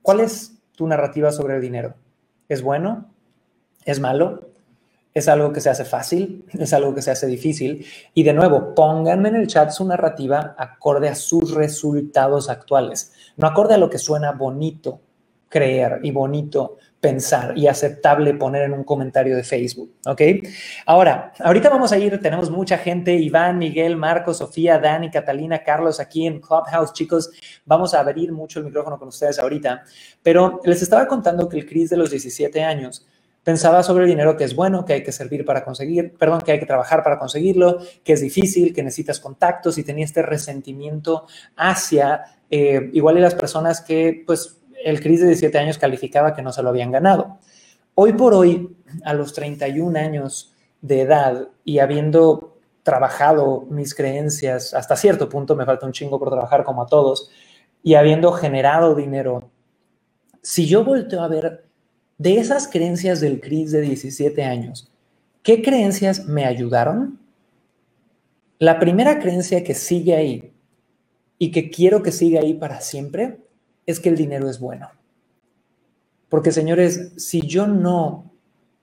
[0.02, 1.96] cuál es tu narrativa sobre el dinero.
[2.48, 3.14] ¿Es bueno?
[3.84, 4.53] ¿Es malo?
[5.14, 7.86] Es algo que se hace fácil, es algo que se hace difícil.
[8.14, 13.48] Y de nuevo, pónganme en el chat su narrativa acorde a sus resultados actuales, no
[13.48, 15.02] acorde a lo que suena bonito
[15.54, 20.22] creer y bonito pensar y aceptable poner en un comentario de Facebook, ¿ok?
[20.88, 26.00] Ahora, ahorita vamos a ir, tenemos mucha gente, Iván, Miguel, Marco, Sofía, Dani, Catalina, Carlos,
[26.00, 27.30] aquí en Clubhouse, chicos,
[27.66, 29.84] vamos a abrir mucho el micrófono con ustedes ahorita,
[30.24, 33.06] pero les estaba contando que el Cris de los 17 años
[33.44, 36.54] Pensaba sobre el dinero que es bueno, que hay que servir para conseguir, perdón, que
[36.54, 41.28] hay que trabajar para conseguirlo, que es difícil, que necesitas contactos y tenía este resentimiento
[41.58, 46.42] hacia eh, igual y las personas que pues el Cris de 17 años calificaba que
[46.42, 47.40] no se lo habían ganado.
[47.96, 54.96] Hoy por hoy, a los 31 años de edad y habiendo trabajado mis creencias, hasta
[54.96, 57.30] cierto punto me falta un chingo por trabajar como a todos,
[57.82, 59.50] y habiendo generado dinero,
[60.42, 61.63] si yo volteo a ver
[62.24, 64.90] de esas creencias del CRIS de 17 años,
[65.42, 67.20] ¿qué creencias me ayudaron?
[68.60, 70.54] La primera creencia que sigue ahí
[71.38, 73.42] y que quiero que siga ahí para siempre
[73.86, 74.90] es que el dinero es bueno.
[76.30, 78.32] Porque señores, si yo no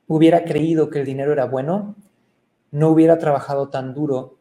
[0.07, 1.97] hubiera creído que el dinero era bueno,
[2.71, 4.37] no hubiera trabajado tan duro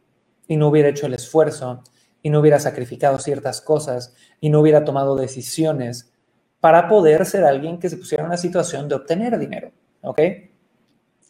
[0.45, 1.83] y no hubiera hecho el esfuerzo
[2.21, 6.12] y no hubiera sacrificado ciertas cosas y no hubiera tomado decisiones
[6.60, 10.19] para poder ser alguien que se pusiera en una situación de obtener dinero, ¿ok?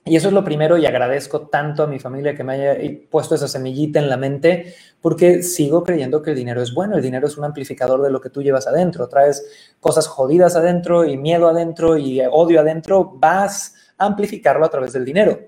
[0.05, 2.77] Y eso es lo primero y agradezco tanto a mi familia que me haya
[3.11, 7.03] puesto esa semillita en la mente porque sigo creyendo que el dinero es bueno, el
[7.03, 11.15] dinero es un amplificador de lo que tú llevas adentro, traes cosas jodidas adentro y
[11.17, 15.39] miedo adentro y odio adentro, vas a amplificarlo a través del dinero.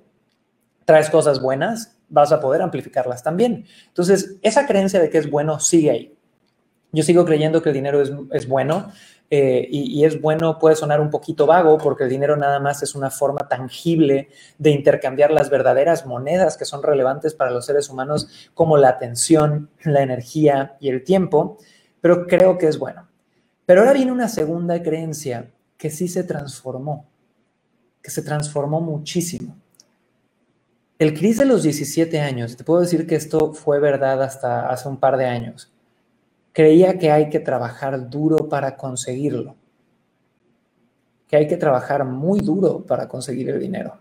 [0.85, 3.65] Traes cosas buenas, vas a poder amplificarlas también.
[3.87, 6.17] Entonces, esa creencia de que es bueno sigue ahí.
[6.91, 8.91] Yo sigo creyendo que el dinero es, es bueno,
[9.33, 12.95] eh, y, es bueno, puede sonar un poquito vago porque el dinero nada más es
[12.95, 18.27] una forma tangible de intercambiar las verdaderas monedas que son relevantes para los seres humanos
[18.53, 21.57] como la atención, la energía y el tiempo,
[22.01, 23.07] pero creo que es bueno.
[23.65, 27.07] Pero ahora viene una segunda creencia que sí se transformó,
[28.03, 29.55] que se transformó muchísimo.
[30.99, 34.89] El Cris de los 17 años, te puedo decir que esto fue verdad hasta hace
[34.89, 35.70] un par de años
[36.53, 39.55] creía que hay que trabajar duro para conseguirlo,
[41.27, 43.99] que hay que trabajar muy duro para conseguir el dinero.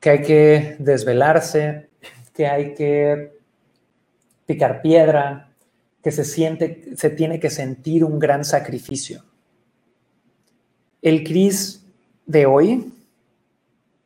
[0.00, 1.88] que hay que desvelarse,
[2.34, 3.38] que hay que
[4.46, 5.54] picar piedra,
[6.02, 9.22] que se siente, se tiene que sentir un gran sacrificio.
[11.00, 11.86] El Cris
[12.26, 12.92] de hoy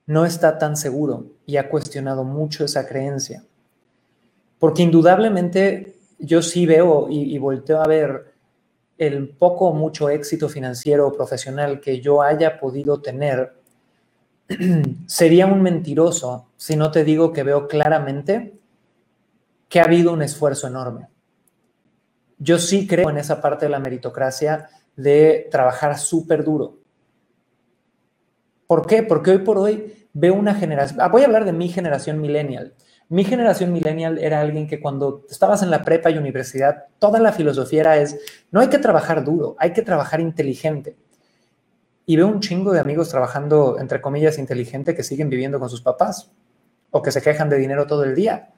[0.05, 3.45] no está tan seguro y ha cuestionado mucho esa creencia.
[4.59, 8.35] Porque indudablemente yo sí veo y, volteo a ver
[8.99, 13.55] el poco o mucho éxito financiero o profesional que yo haya podido tener,
[15.07, 18.59] sería un mentiroso si no te digo que veo claramente
[19.69, 21.09] que ha habido un esfuerzo enorme.
[22.39, 26.79] Yo sí creo en esa parte de la meritocracia de trabajar súper duro.
[28.67, 29.03] ¿Por qué?
[29.03, 32.75] Porque hoy por hoy veo una generación, ah, voy a hablar de mi generación millennial.
[33.09, 37.33] Mi generación millennial era alguien que cuando estabas en la prepa y universidad, toda la
[37.33, 38.19] filosofía era es,
[38.51, 40.97] no hay que trabajar duro, hay que trabajar inteligente.
[42.05, 45.83] Y veo un chingo de amigos trabajando, entre comillas, inteligente que siguen viviendo con sus
[45.83, 46.31] papás
[46.91, 48.51] o que se quejan de dinero todo el día.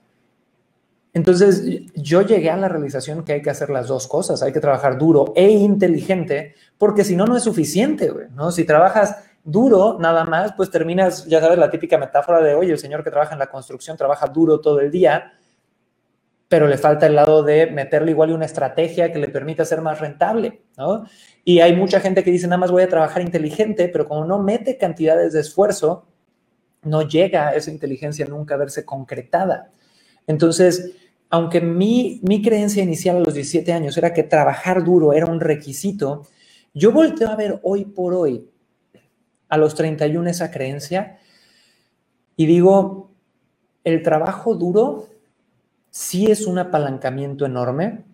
[1.12, 1.62] Entonces,
[1.94, 4.98] yo llegué a la realización que hay que hacer las dos cosas, hay que trabajar
[4.98, 8.52] duro e inteligente, porque si no, no es suficiente, ¿no?
[8.52, 9.16] Si trabajas
[9.48, 13.10] duro nada más, pues terminas, ya sabes, la típica metáfora de, oye, el señor que
[13.10, 15.32] trabaja en la construcción trabaja duro todo el día,
[16.48, 20.00] pero le falta el lado de meterle igual una estrategia que le permita ser más
[20.00, 21.06] rentable, ¿no?
[21.44, 24.38] Y hay mucha gente que dice, nada más voy a trabajar inteligente, pero como no
[24.38, 26.06] mete cantidades de esfuerzo,
[26.82, 29.70] no llega esa inteligencia nunca a verse concretada.
[30.26, 30.92] Entonces,
[31.30, 35.40] aunque mi, mi creencia inicial a los 17 años era que trabajar duro era un
[35.40, 36.26] requisito,
[36.74, 38.50] yo volteo a ver hoy por hoy
[39.48, 41.18] a los 31 esa creencia
[42.36, 43.10] y digo,
[43.84, 45.08] el trabajo duro
[45.90, 48.04] sí es un apalancamiento enorme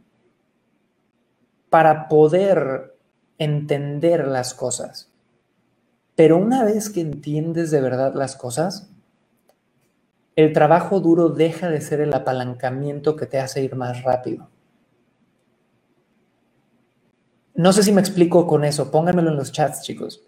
[1.69, 2.97] para poder
[3.39, 5.13] entender las cosas.
[6.15, 8.91] Pero una vez que entiendes de verdad las cosas,
[10.37, 14.49] el trabajo duro deja de ser el apalancamiento que te hace ir más rápido.
[17.55, 20.23] No sé si me explico con eso, pónganmelo en los chats, chicos.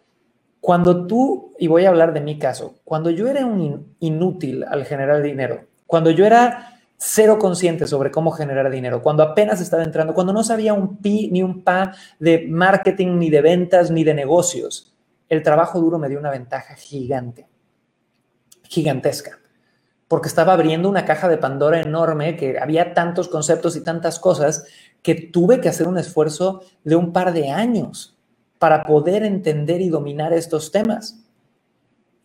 [0.67, 4.85] Cuando tú, y voy a hablar de mi caso, cuando yo era un inútil al
[4.85, 10.13] generar dinero, cuando yo era cero consciente sobre cómo generar dinero, cuando apenas estaba entrando,
[10.13, 14.13] cuando no sabía un pi ni un pa de marketing, ni de ventas, ni de
[14.15, 14.93] negocios,
[15.29, 17.47] el trabajo duro me dio una ventaja gigante,
[18.65, 19.39] gigantesca,
[20.09, 24.65] porque estaba abriendo una caja de Pandora enorme, que había tantos conceptos y tantas cosas
[25.01, 28.16] que tuve que hacer un esfuerzo de un par de años
[28.67, 31.25] para poder entender y dominar estos temas.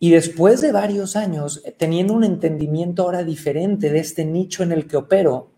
[0.00, 4.88] Y después de varios años, teniendo un entendimiento ahora diferente de este nicho en el
[4.88, 5.52] que opero,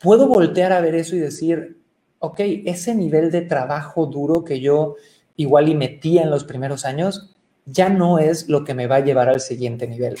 [0.00, 1.80] puedo voltear a ver eso y decir,
[2.18, 4.96] ok, ese nivel de trabajo duro que yo
[5.36, 9.00] igual y metía en los primeros años, ya no es lo que me va a
[9.00, 10.16] llevar al siguiente nivel.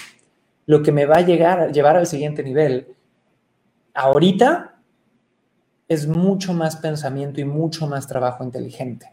[0.64, 2.96] Lo que me va a llegar, llevar al siguiente nivel
[3.92, 4.75] ahorita
[5.88, 9.12] es mucho más pensamiento y mucho más trabajo inteligente.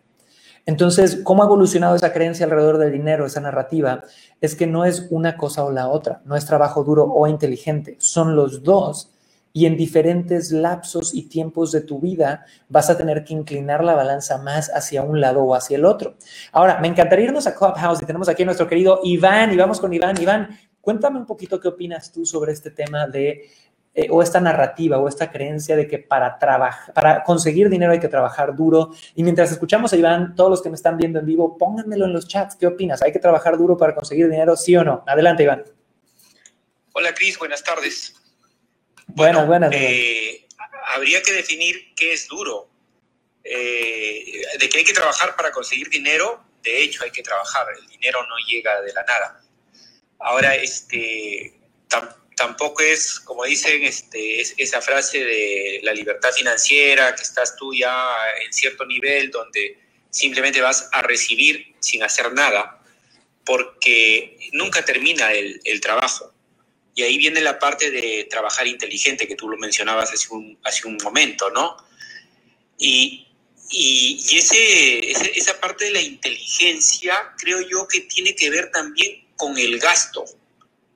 [0.65, 4.03] Entonces, ¿cómo ha evolucionado esa creencia alrededor del dinero, esa narrativa?
[4.39, 7.97] Es que no es una cosa o la otra, no es trabajo duro o inteligente,
[7.99, 9.13] son los dos
[9.51, 13.93] y en diferentes lapsos y tiempos de tu vida vas a tener que inclinar la
[13.93, 16.15] balanza más hacia un lado o hacia el otro.
[16.51, 19.79] Ahora, me encantaría irnos a Clubhouse y tenemos aquí a nuestro querido Iván y vamos
[19.79, 20.19] con Iván.
[20.19, 23.43] Iván, cuéntame un poquito qué opinas tú sobre este tema de
[23.95, 27.99] eh, o esta narrativa o esta creencia de que para, trabajar, para conseguir dinero hay
[27.99, 28.91] que trabajar duro.
[29.13, 32.13] Y mientras escuchamos a Iván, todos los que me están viendo en vivo, pónganmelo en
[32.13, 32.55] los chats.
[32.55, 33.03] ¿Qué opinas?
[33.03, 35.03] ¿Hay que trabajar duro para conseguir dinero, sí o no?
[35.05, 35.63] Adelante, Iván.
[36.93, 37.37] Hola, Cris.
[37.37, 38.15] Buenas tardes.
[39.07, 39.71] Buenas, buenas.
[39.73, 40.47] Eh,
[40.95, 42.69] habría que definir qué es duro.
[43.43, 47.67] Eh, de que hay que trabajar para conseguir dinero, de hecho hay que trabajar.
[47.79, 49.41] El dinero no llega de la nada.
[50.19, 51.59] Ahora, este,
[52.35, 58.15] tampoco es, como dicen, este, esa frase de la libertad financiera, que estás tú ya
[58.45, 59.77] en cierto nivel donde
[60.09, 62.81] simplemente vas a recibir sin hacer nada,
[63.45, 66.31] porque nunca termina el, trabajo.
[66.95, 70.87] Y ahí viene la parte de trabajar inteligente, que tú lo mencionabas hace un, hace
[70.87, 71.75] un momento, ¿no?
[72.77, 73.27] Y,
[73.71, 79.79] y, esa parte de la inteligencia creo yo que tiene que ver también con el
[79.79, 80.23] gasto.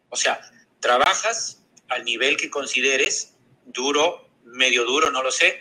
[0.09, 0.39] O sea,
[0.87, 3.33] trabajas al nivel que consideres,
[3.65, 5.59] duro, medio duro, no lo sé,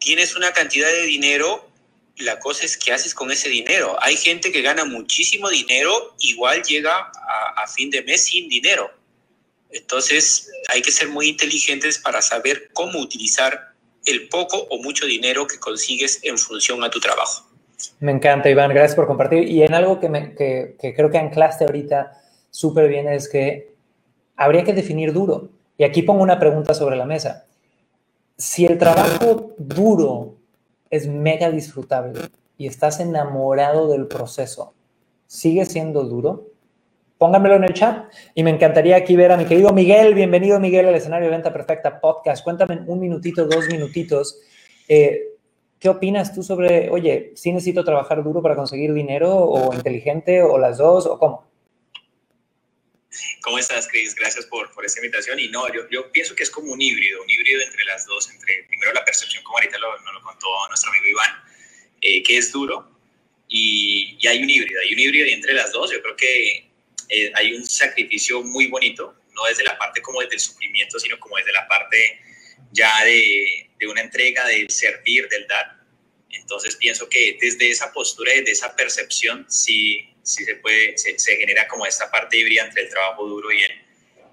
[0.00, 1.70] tienes una cantidad de dinero,
[2.16, 3.96] la cosa es qué haces con ese dinero.
[4.02, 8.90] Hay gente que gana muchísimo dinero, igual llega a, a fin de mes sin dinero.
[9.70, 13.72] Entonces hay que ser muy inteligentes para saber cómo utilizar
[14.04, 17.48] el poco o mucho dinero que consigues en función a tu trabajo.
[18.00, 19.48] Me encanta, Iván, gracias por compartir.
[19.48, 22.20] Y en algo que, me, que, que creo que anclaste ahorita
[22.50, 23.70] súper bien es que
[24.40, 25.50] habría que definir duro.
[25.76, 27.46] Y aquí pongo una pregunta sobre la mesa.
[28.38, 30.36] Si el trabajo duro
[30.88, 32.22] es mega disfrutable
[32.56, 34.72] y estás enamorado del proceso,
[35.26, 36.46] ¿sigue siendo duro?
[37.18, 40.14] Pónganmelo en el chat y me encantaría aquí ver a mi querido Miguel.
[40.14, 42.42] Bienvenido, Miguel, al escenario de Venta Perfecta Podcast.
[42.42, 44.40] Cuéntame un minutito, dos minutitos.
[44.88, 45.34] Eh,
[45.78, 50.56] ¿Qué opinas tú sobre, oye, si necesito trabajar duro para conseguir dinero o inteligente o
[50.56, 51.49] las dos o cómo?
[53.42, 54.14] ¿Cómo estás, Cris?
[54.14, 55.38] Gracias por, por esta invitación.
[55.38, 58.30] Y no, yo, yo, pienso que es como un híbrido, un híbrido entre las dos,
[58.30, 61.42] entre primero la percepción, como ahorita lo, nos lo contó nuestro amigo Iván,
[62.00, 62.90] eh, que es duro,
[63.48, 66.70] y, y, hay un híbrido, hay un híbrido y entre las dos yo creo que
[67.08, 71.18] eh, hay un sacrificio muy bonito, no desde la parte como desde el sufrimiento, sino
[71.18, 72.20] como desde la parte
[72.70, 75.80] ya de, de una entrega, del servir, del dar.
[76.30, 81.66] Entonces pienso que desde esa postura, desde esa percepción, sí, sí se puede, se, genera
[81.68, 83.70] como esta parte híbrida entre el trabajo duro y el,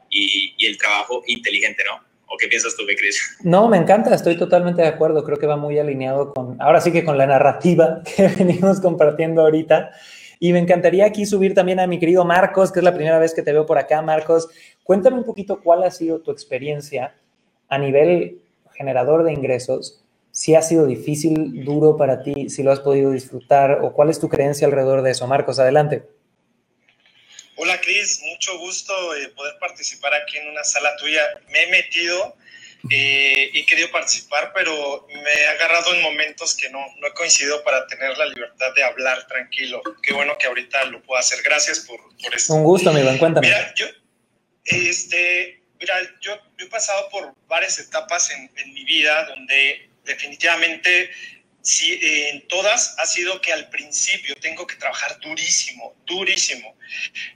[0.09, 2.05] y, el trabajo inteligente, ¿no?
[2.29, 3.37] ¿O qué piensas tú, Cris?
[3.43, 5.23] No, me encanta, estoy totalmente de acuerdo.
[5.23, 9.41] Creo que va muy alineado con, ahora sí que con la narrativa que venimos compartiendo
[9.41, 9.91] ahorita.
[10.39, 13.33] Y me encantaría aquí subir también a mi querido Marcos, que es la primera vez
[13.33, 14.47] que te veo por acá, Marcos.
[14.83, 17.15] Cuéntame un poquito cuál ha sido tu experiencia
[17.69, 18.41] a nivel
[18.75, 20.03] generador de ingresos,
[20.37, 24.19] si ha sido difícil, duro para ti, si lo has podido disfrutar o cuál es
[24.19, 25.25] tu creencia alrededor de eso.
[25.25, 26.03] Marcos, adelante.
[27.55, 31.23] Hola Cris, mucho gusto eh, poder participar aquí en una sala tuya.
[31.49, 32.35] Me he metido
[32.91, 37.13] eh, y he querido participar, pero me he agarrado en momentos que no, no he
[37.15, 39.81] coincidido para tener la libertad de hablar tranquilo.
[40.03, 41.39] Qué bueno que ahorita lo puedo hacer.
[41.43, 42.53] Gracias por, por esto.
[42.53, 43.47] Un gusto, amigo, cuéntame.
[43.47, 43.87] Mira, yo,
[44.65, 51.11] este, mira, yo, yo he pasado por varias etapas en, en mi vida donde definitivamente
[51.61, 56.75] sí, en todas ha sido que al principio tengo que trabajar durísimo, durísimo.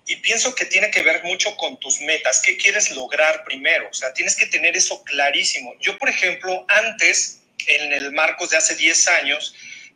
[0.07, 2.41] Y pienso que tiene que ver mucho con tus metas.
[2.41, 3.89] ¿Qué quieres lograr primero?
[3.89, 5.75] O sea, tienes que tener eso clarísimo.
[5.79, 9.53] Yo, por ejemplo, antes, en el Marcos de hace 10 años,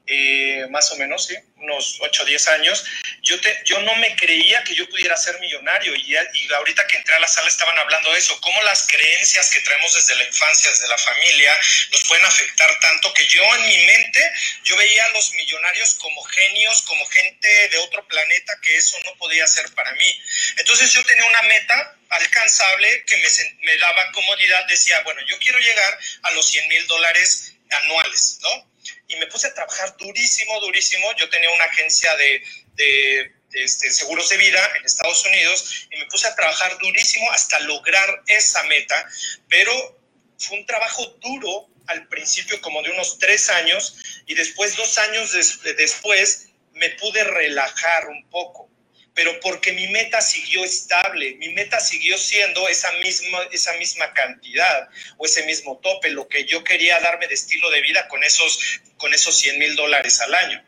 [0.07, 1.35] eh, más o menos, ¿sí?
[1.57, 2.85] unos 8 o 10 años,
[3.21, 6.97] yo, te, yo no me creía que yo pudiera ser millonario y, y, ahorita que
[6.97, 10.25] entré a la sala estaban hablando de eso, cómo las creencias que traemos desde la
[10.25, 11.53] infancia, desde la familia,
[11.91, 14.31] nos pueden afectar tanto que yo en mi mente,
[14.63, 19.15] yo veía a los millonarios como genios, como gente de otro planeta, que eso no
[19.15, 20.21] podía ser para mí.
[20.57, 23.27] Entonces yo tenía una meta alcanzable que me,
[23.61, 28.74] me daba comodidad, decía, bueno, yo quiero llegar a los 100 mil dólares anuales, ¿no?
[29.07, 31.13] Y me puse a trabajar durísimo, durísimo.
[31.17, 35.97] Yo tenía una agencia de, de, de este, seguros de vida en Estados Unidos y
[35.97, 39.07] me puse a trabajar durísimo hasta lograr esa meta,
[39.49, 39.99] pero
[40.37, 45.31] fue un trabajo duro al principio como de unos tres años y después dos años
[45.33, 48.69] des, después me pude relajar un poco
[49.15, 54.89] pero porque mi meta siguió estable, mi meta siguió siendo esa misma, esa misma cantidad
[55.17, 58.81] o ese mismo tope, lo que yo quería darme de estilo de vida con esos,
[58.97, 60.63] con esos 100 mil dólares al año.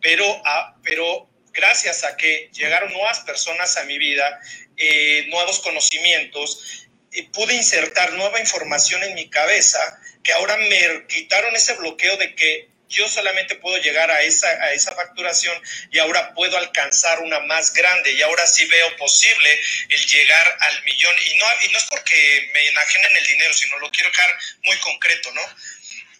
[0.00, 4.40] Pero, ah, pero gracias a que llegaron nuevas personas a mi vida,
[4.76, 6.88] eh, nuevos conocimientos,
[7.32, 12.71] pude insertar nueva información en mi cabeza que ahora me quitaron ese bloqueo de que
[12.92, 17.72] yo solamente puedo llegar a esa, a esa facturación y ahora puedo alcanzar una más
[17.72, 21.84] grande y ahora sí veo posible el llegar al millón y no, y no es
[21.90, 25.42] porque me enajenen el dinero, sino lo quiero dejar muy concreto, ¿no?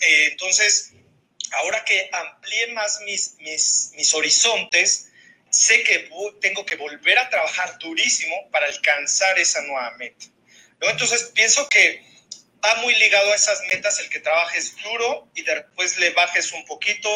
[0.01, 0.93] Eh, entonces,
[1.53, 5.09] ahora que amplié más mis, mis, mis horizontes,
[5.51, 6.11] sé que
[6.41, 10.27] tengo que volver a trabajar durísimo para alcanzar esa nueva meta.
[10.81, 10.89] ¿no?
[10.89, 12.12] Entonces, pienso que
[12.65, 16.65] va muy ligado a esas metas el que trabajes duro y después le bajes un
[16.65, 17.09] poquito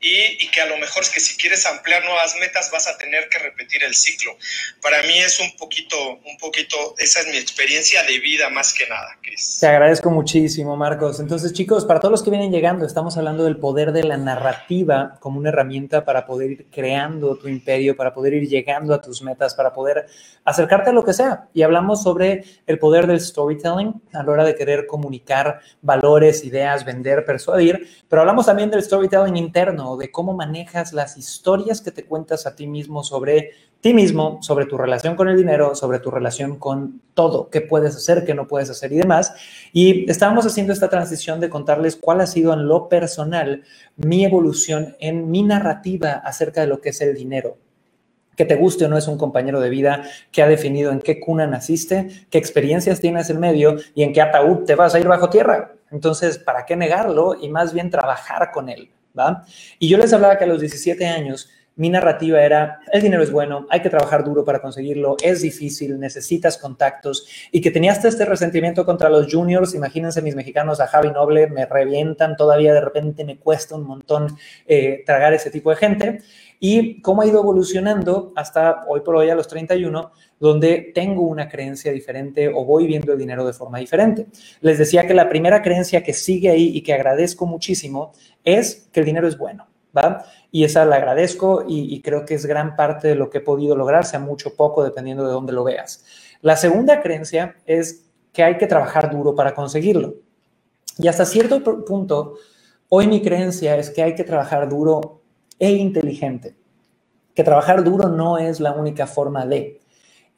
[0.00, 2.98] y, y, que a lo mejor es que si quieres ampliar nuevas metas vas a
[2.98, 4.36] tener que repetir el ciclo.
[4.82, 8.86] Para mí es un poquito, un poquito, esa es mi experiencia de vida más que
[8.86, 9.56] nada, Cris.
[9.60, 11.20] Te agradezco muchísimo, Marcos.
[11.20, 15.16] Entonces, chicos, para todos los que vienen llegando, estamos hablando del poder de la narrativa
[15.20, 19.22] como una herramienta para poder ir creando tu imperio, para poder ir llegando a tus
[19.22, 20.06] metas, para poder
[20.44, 21.48] acercarte a lo que sea.
[21.52, 26.84] Y hablamos sobre el poder del storytelling a la hora de querer comunicar valores, ideas,
[26.84, 32.04] vender, persuadir, pero hablamos también del storytelling interno de cómo manejas las historias que te
[32.04, 36.10] cuentas a ti mismo sobre ti mismo, sobre tu relación con el dinero, sobre tu
[36.10, 39.34] relación con todo, qué puedes hacer, qué no puedes hacer y demás.
[39.74, 43.62] Y estábamos haciendo esta transición de contarles cuál ha sido en lo personal
[43.96, 47.58] mi evolución en mi narrativa acerca de lo que es el dinero
[48.36, 51.20] que te guste o no es un compañero de vida que ha definido en qué
[51.20, 55.08] cuna naciste, qué experiencias tienes en medio y en qué ataúd te vas a ir
[55.08, 55.72] bajo tierra.
[55.90, 58.90] Entonces, ¿para qué negarlo y más bien trabajar con él?
[59.18, 59.44] ¿va?
[59.78, 63.32] Y yo les hablaba que a los 17 años mi narrativa era, el dinero es
[63.32, 68.24] bueno, hay que trabajar duro para conseguirlo, es difícil, necesitas contactos y que tenías este
[68.24, 73.24] resentimiento contra los juniors, imagínense mis mexicanos a Javi Noble, me revientan, todavía de repente
[73.24, 76.18] me cuesta un montón eh, tragar ese tipo de gente
[76.60, 81.48] y cómo ha ido evolucionando hasta hoy por hoy a los 31, donde tengo una
[81.48, 84.26] creencia diferente o voy viendo el dinero de forma diferente.
[84.60, 88.12] Les decía que la primera creencia que sigue ahí y que agradezco muchísimo
[88.44, 89.66] es que el dinero es bueno.
[89.96, 90.24] ¿Va?
[90.50, 93.76] Y esa la agradezco y, creo que es gran parte de lo que he podido
[93.76, 96.04] lograr, sea mucho o poco, dependiendo de dónde lo veas.
[96.42, 100.14] La segunda creencia es que hay que trabajar duro para conseguirlo.
[100.98, 102.34] Y hasta cierto punto,
[102.88, 105.22] hoy mi creencia es que hay que trabajar duro
[105.58, 106.54] e inteligente.
[107.34, 109.80] Que trabajar duro no es la única forma de.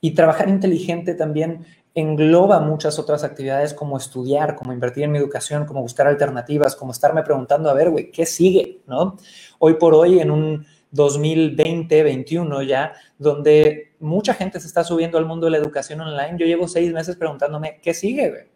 [0.01, 1.65] Y trabajar inteligente también
[1.95, 6.93] engloba muchas otras actividades como estudiar, como invertir en mi educación, como buscar alternativas, como
[6.93, 8.83] estarme preguntando, a ver, güey, ¿qué sigue?
[8.87, 9.17] ¿No?
[9.59, 15.25] Hoy por hoy, en un 2020, 21 ya, donde mucha gente se está subiendo al
[15.25, 18.29] mundo de la educación online, yo llevo seis meses preguntándome, ¿qué sigue?
[18.29, 18.56] Güey?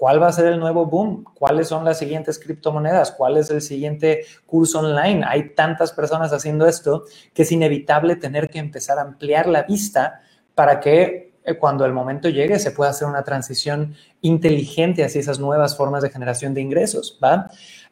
[0.00, 1.24] ¿Cuál va a ser el nuevo boom?
[1.34, 3.12] ¿Cuáles son las siguientes criptomonedas?
[3.12, 5.22] ¿Cuál es el siguiente curso online?
[5.28, 10.22] Hay tantas personas haciendo esto que es inevitable tener que empezar a ampliar la vista
[10.54, 15.38] para que eh, cuando el momento llegue se puede hacer una transición inteligente hacia esas
[15.38, 17.20] nuevas formas de generación de ingresos.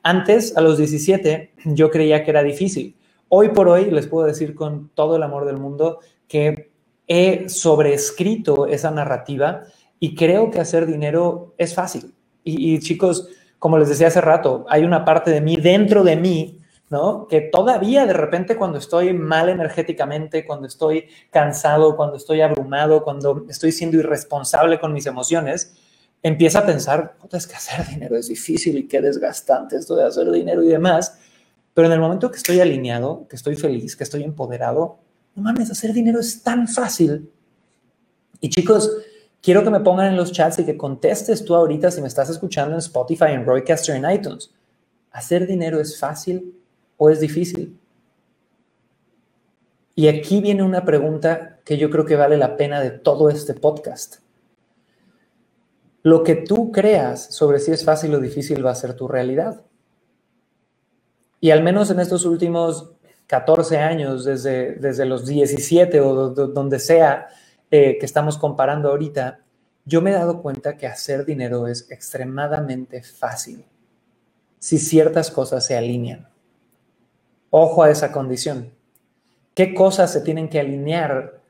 [0.02, 2.96] Antes, a los 17, yo creía que era difícil.
[3.28, 6.70] Hoy por hoy les puedo decir con todo el amor del mundo que
[7.06, 9.64] he sobreescrito esa narrativa
[10.00, 12.14] y creo que hacer dinero es fácil.
[12.44, 13.28] Y, chicos,
[13.58, 16.58] como les decía hace rato, hay una parte de mí dentro de mí
[16.90, 17.26] ¿no?
[17.28, 23.44] Que todavía de repente cuando estoy mal energéticamente, cuando estoy cansado, cuando estoy abrumado, cuando
[23.48, 25.74] estoy siendo irresponsable con mis emociones,
[26.22, 30.04] empieza a pensar, puta, es que hacer dinero es difícil y qué desgastante esto de
[30.04, 31.18] hacer dinero y demás.
[31.74, 34.98] Pero en el momento que estoy alineado, que estoy feliz, que estoy empoderado,
[35.34, 37.30] no mames, hacer dinero es tan fácil.
[38.40, 38.90] Y chicos,
[39.42, 42.30] quiero que me pongan en los chats y que contestes tú ahorita si me estás
[42.30, 44.52] escuchando en Spotify, en Roycaster, en iTunes.
[45.10, 46.54] ¿Hacer dinero es fácil?
[46.98, 47.78] o es difícil?
[49.94, 53.54] Y aquí viene una pregunta que yo creo que vale la pena de todo este
[53.54, 54.18] podcast.
[56.02, 59.62] Lo que tú creas sobre si es fácil o difícil va a ser tu realidad.
[61.40, 62.92] Y al menos en estos últimos
[63.26, 67.28] 14 años, desde, desde los 17 o donde sea
[67.70, 69.40] eh, que estamos comparando ahorita,
[69.84, 73.64] yo me he dado cuenta que hacer dinero es extremadamente fácil
[74.58, 76.28] si ciertas cosas se alinean.
[77.50, 78.72] Ojo a esa condición.
[79.54, 81.40] ¿Qué cosas se tienen que alinear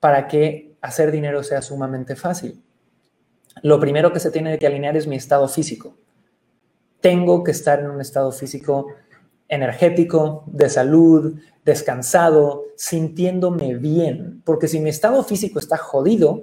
[0.00, 2.62] para que hacer dinero sea sumamente fácil?
[3.62, 5.94] Lo primero que se tiene que alinear es mi estado físico.
[7.00, 8.86] Tengo que estar en un estado físico
[9.48, 16.42] energético, de salud, descansado, sintiéndome bien, porque si mi estado físico está jodido,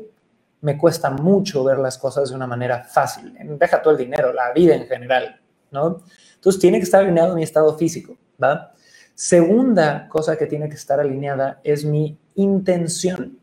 [0.61, 3.33] me cuesta mucho ver las cosas de una manera fácil.
[3.57, 5.39] Deja todo el dinero, la vida en general,
[5.71, 6.01] ¿no?
[6.35, 8.73] Entonces tiene que estar alineado mi estado físico, ¿va?
[9.13, 13.37] Segunda cosa que tiene que estar alineada es mi intención.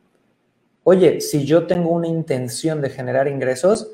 [0.84, 3.90] Oye, si yo tengo una intención de generar ingresos,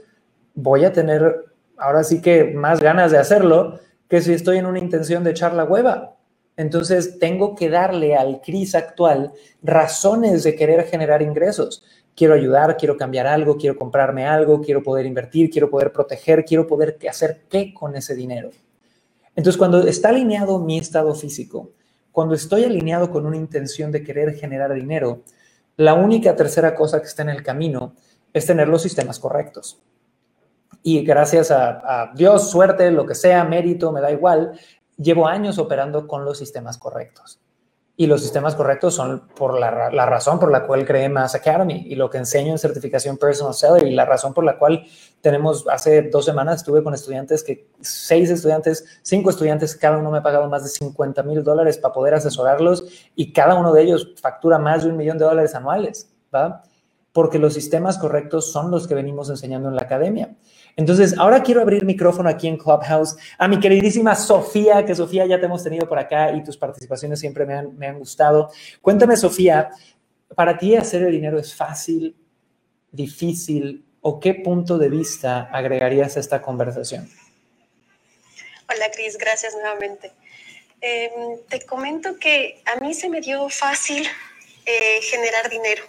[0.54, 4.78] voy a tener ahora sí que más ganas de hacerlo que si estoy en una
[4.78, 6.16] intención de echar la hueva.
[6.62, 9.32] Entonces, tengo que darle al CRIS actual
[9.62, 11.82] razones de querer generar ingresos.
[12.14, 16.66] Quiero ayudar, quiero cambiar algo, quiero comprarme algo, quiero poder invertir, quiero poder proteger, quiero
[16.68, 18.50] poder hacer qué con ese dinero.
[19.34, 21.72] Entonces, cuando está alineado mi estado físico,
[22.12, 25.22] cuando estoy alineado con una intención de querer generar dinero,
[25.76, 27.94] la única tercera cosa que está en el camino
[28.32, 29.82] es tener los sistemas correctos.
[30.84, 34.52] Y gracias a, a Dios, suerte, lo que sea, mérito, me da igual,
[34.96, 37.40] llevo años operando con los sistemas correctos
[37.94, 41.94] y los sistemas correctos son por la, razón por la cual creé Mass Academy y
[41.94, 44.84] lo que enseño en certificación Personal Seller y la razón por la cual
[45.20, 50.18] tenemos, hace dos semanas estuve con estudiantes que, seis estudiantes, cinco estudiantes, cada uno me
[50.18, 54.14] ha pagado más de 50 mil dólares para poder asesorarlos y cada uno de ellos
[54.20, 56.62] factura más de un millón de dólares anuales, ¿va?
[57.12, 60.34] Porque los sistemas correctos son los que venimos enseñando en la academia.
[60.76, 65.38] Entonces, ahora quiero abrir micrófono aquí en Clubhouse a mi queridísima Sofía, que Sofía ya
[65.38, 68.50] te hemos tenido por acá y tus participaciones siempre me han, me han gustado.
[68.80, 69.70] Cuéntame, Sofía,
[70.34, 72.16] ¿para ti hacer el dinero es fácil,
[72.90, 77.08] difícil o qué punto de vista agregarías a esta conversación?
[78.68, 80.12] Hola, Cris, gracias nuevamente.
[80.80, 84.06] Em, te comento que a mí se me dio fácil
[84.64, 85.84] eh, generar dinero,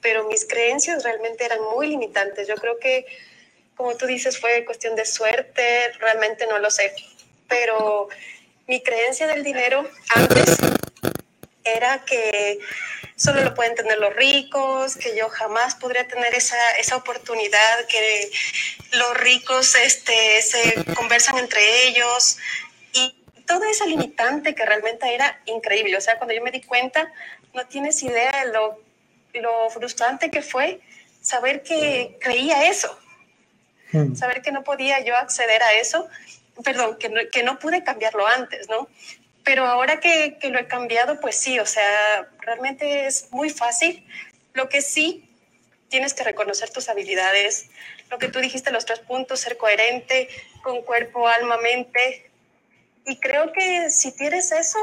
[0.00, 2.48] pero mis creencias realmente eran muy limitantes.
[2.48, 3.06] Yo creo que
[3.76, 6.94] como tú dices, fue cuestión de suerte, realmente no lo sé.
[7.48, 8.08] Pero
[8.66, 10.58] mi creencia del dinero antes
[11.64, 12.58] era que
[13.16, 18.30] solo lo pueden tener los ricos, que yo jamás podría tener esa, esa oportunidad, que
[18.92, 22.38] los ricos este, se conversan entre ellos
[22.92, 23.14] y
[23.46, 25.96] toda esa limitante que realmente era increíble.
[25.96, 27.12] O sea, cuando yo me di cuenta,
[27.52, 28.80] no tienes idea de lo,
[29.34, 30.80] lo frustrante que fue
[31.20, 32.98] saber que creía eso,
[34.16, 36.08] saber que no podía yo acceder a eso,
[36.64, 38.88] perdón, que no, que no pude cambiarlo antes, ¿no?
[39.44, 44.06] Pero ahora que, que, lo he cambiado, pues sí, o sea, realmente es muy fácil.
[44.54, 45.28] Lo que sí,
[45.88, 47.68] tienes que reconocer tus habilidades,
[48.10, 50.28] lo que tú dijiste, los tres puntos, ser coherente
[50.62, 52.30] con cuerpo, alma, mente.
[53.06, 54.78] Y creo que si tienes eso,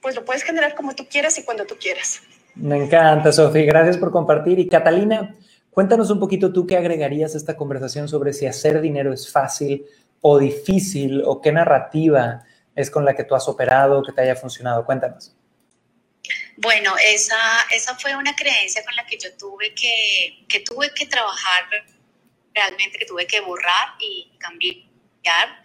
[0.00, 2.22] pues lo puedes generar como tú quieras y cuando tú quieras.
[2.54, 3.64] Me encanta, Sofía.
[3.64, 4.58] Gracias por compartir.
[4.58, 5.34] Y Catalina,
[5.72, 9.84] cuéntanos un poquito tú qué agregarías a esta conversación sobre si hacer dinero es fácil
[10.20, 12.44] o difícil o qué narrativa
[12.74, 14.84] es con la que tú has operado, que te haya funcionado.
[14.84, 15.34] Cuéntanos.
[16.56, 17.36] Bueno, esa,
[17.70, 21.64] esa fue una creencia con la que yo tuve que, que tuve que trabajar
[22.54, 25.62] realmente, que tuve que borrar y cambiar.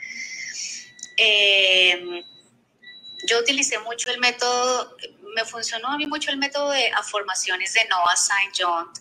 [1.18, 2.24] Eh,
[3.28, 4.96] yo utilicé mucho el método,
[5.36, 8.52] me funcionó a mí mucho el método de afirmaciones de Noah St.
[8.58, 8.92] John.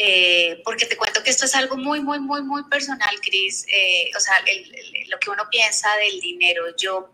[0.00, 3.66] Eh, porque te cuento que esto es algo muy, muy, muy, muy personal, Cris.
[3.66, 4.36] Eh, o sea,
[5.08, 6.64] lo que uno piensa del dinero.
[6.76, 7.12] Yo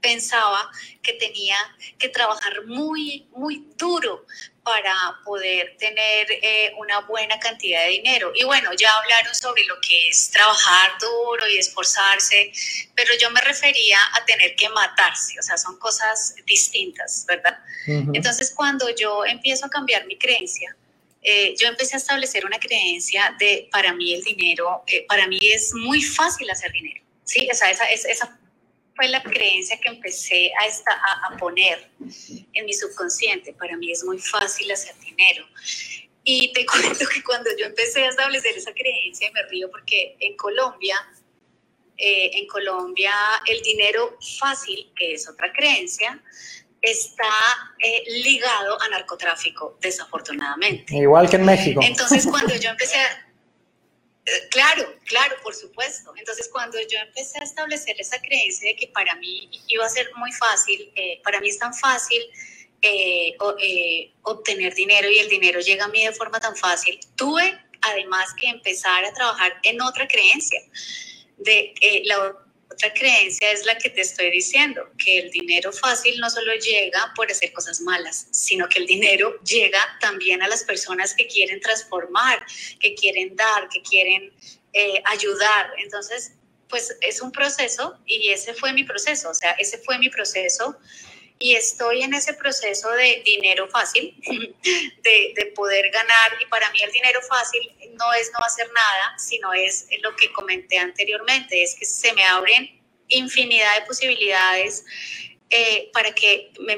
[0.00, 0.70] pensaba
[1.02, 1.56] que tenía
[1.98, 4.24] que trabajar muy, muy duro
[4.62, 8.32] para poder tener eh, una buena cantidad de dinero.
[8.34, 12.50] Y bueno, ya hablaron sobre lo que es trabajar duro y esforzarse,
[12.94, 17.58] pero yo me refería a tener que matarse, o sea, son cosas distintas, ¿verdad?
[18.14, 20.76] Entonces, cuando yo empiezo a cambiar mi creencia,
[21.22, 25.38] eh, yo empecé a establecer una creencia de, para mí el dinero, eh, para mí
[25.40, 27.48] es muy fácil hacer dinero, ¿sí?
[27.50, 28.38] O sea, esa, esa
[28.96, 31.88] fue la creencia que empecé a, esta, a, poner
[32.52, 33.52] en mi subconsciente.
[33.54, 35.46] Para mí es muy fácil hacer dinero.
[36.24, 40.36] Y te cuento que cuando yo empecé a establecer esa creencia, me río porque en
[40.36, 40.96] Colombia,
[41.96, 43.14] eh, en Colombia
[43.46, 46.20] el dinero fácil, que es otra creencia,
[46.82, 47.24] está
[47.78, 50.94] eh, ligado a narcotráfico, desafortunadamente.
[50.96, 51.80] Igual que en México.
[51.82, 53.32] Entonces, cuando yo empecé a,
[54.24, 56.12] eh, claro, claro, por supuesto.
[56.16, 60.10] Entonces, cuando yo empecé a establecer esa creencia de que para mí iba a ser
[60.16, 62.22] muy fácil, eh, para mí es tan fácil
[62.82, 63.36] eh,
[64.22, 68.48] obtener dinero y el dinero llega a mí de forma tan fácil, tuve además que
[68.48, 70.60] empezar a trabajar en otra creencia,
[71.38, 71.74] de
[72.04, 72.36] la
[72.72, 77.12] otra creencia es la que te estoy diciendo, que el dinero fácil no solo llega
[77.14, 81.60] por hacer cosas malas, sino que el dinero llega también a las personas que quieren
[81.60, 82.44] transformar,
[82.80, 84.32] que quieren dar, que quieren
[84.72, 85.72] eh, ayudar.
[85.78, 86.32] Entonces,
[86.68, 90.78] pues es un proceso y ese fue mi proceso, o sea, ese fue mi proceso
[91.42, 96.32] y estoy en ese proceso de dinero fácil, de, de, poder ganar.
[96.40, 97.60] Y para mí el dinero fácil
[97.98, 102.24] no es no hacer nada, sino es lo que comenté anteriormente, es que se me
[102.24, 104.84] abren infinidad de posibilidades
[105.50, 106.76] eh, para que me,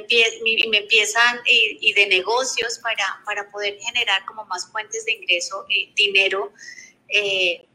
[0.68, 5.92] me empiezan y, de negocios para, para poder generar como más fuentes de ingreso, eh,
[5.94, 6.52] dinero.
[7.08, 7.66] Eh,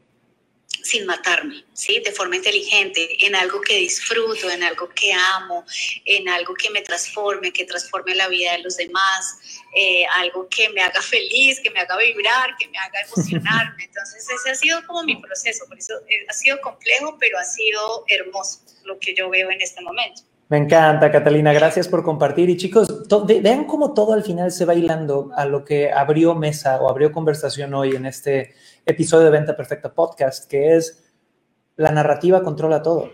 [0.82, 2.00] sin matarme, ¿sí?
[2.04, 5.64] De forma inteligente, en algo que disfruto, en algo que amo,
[6.04, 9.38] en algo que me transforme, que transforme la vida de los demás,
[9.74, 13.84] eh, algo que me haga feliz, que me haga vibrar, que me haga emocionarme.
[13.84, 17.44] Entonces, ese ha sido como mi proceso, por eso eh, ha sido complejo, pero ha
[17.44, 20.22] sido hermoso lo que yo veo en este momento.
[20.50, 21.52] Me encanta, Catalina.
[21.52, 22.50] Gracias por compartir.
[22.50, 22.88] Y chicos,
[23.40, 27.12] vean cómo todo al final se va hilando a lo que abrió mesa o abrió
[27.12, 28.52] conversación hoy en este
[28.90, 31.04] episodio de Venta Perfecta Podcast, que es
[31.76, 33.10] la narrativa controla todo.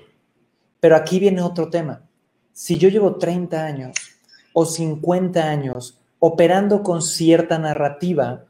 [0.81, 2.03] Pero aquí viene otro tema.
[2.53, 3.97] Si yo llevo 30 años
[4.53, 8.45] o 50 años operando con cierta narrativa,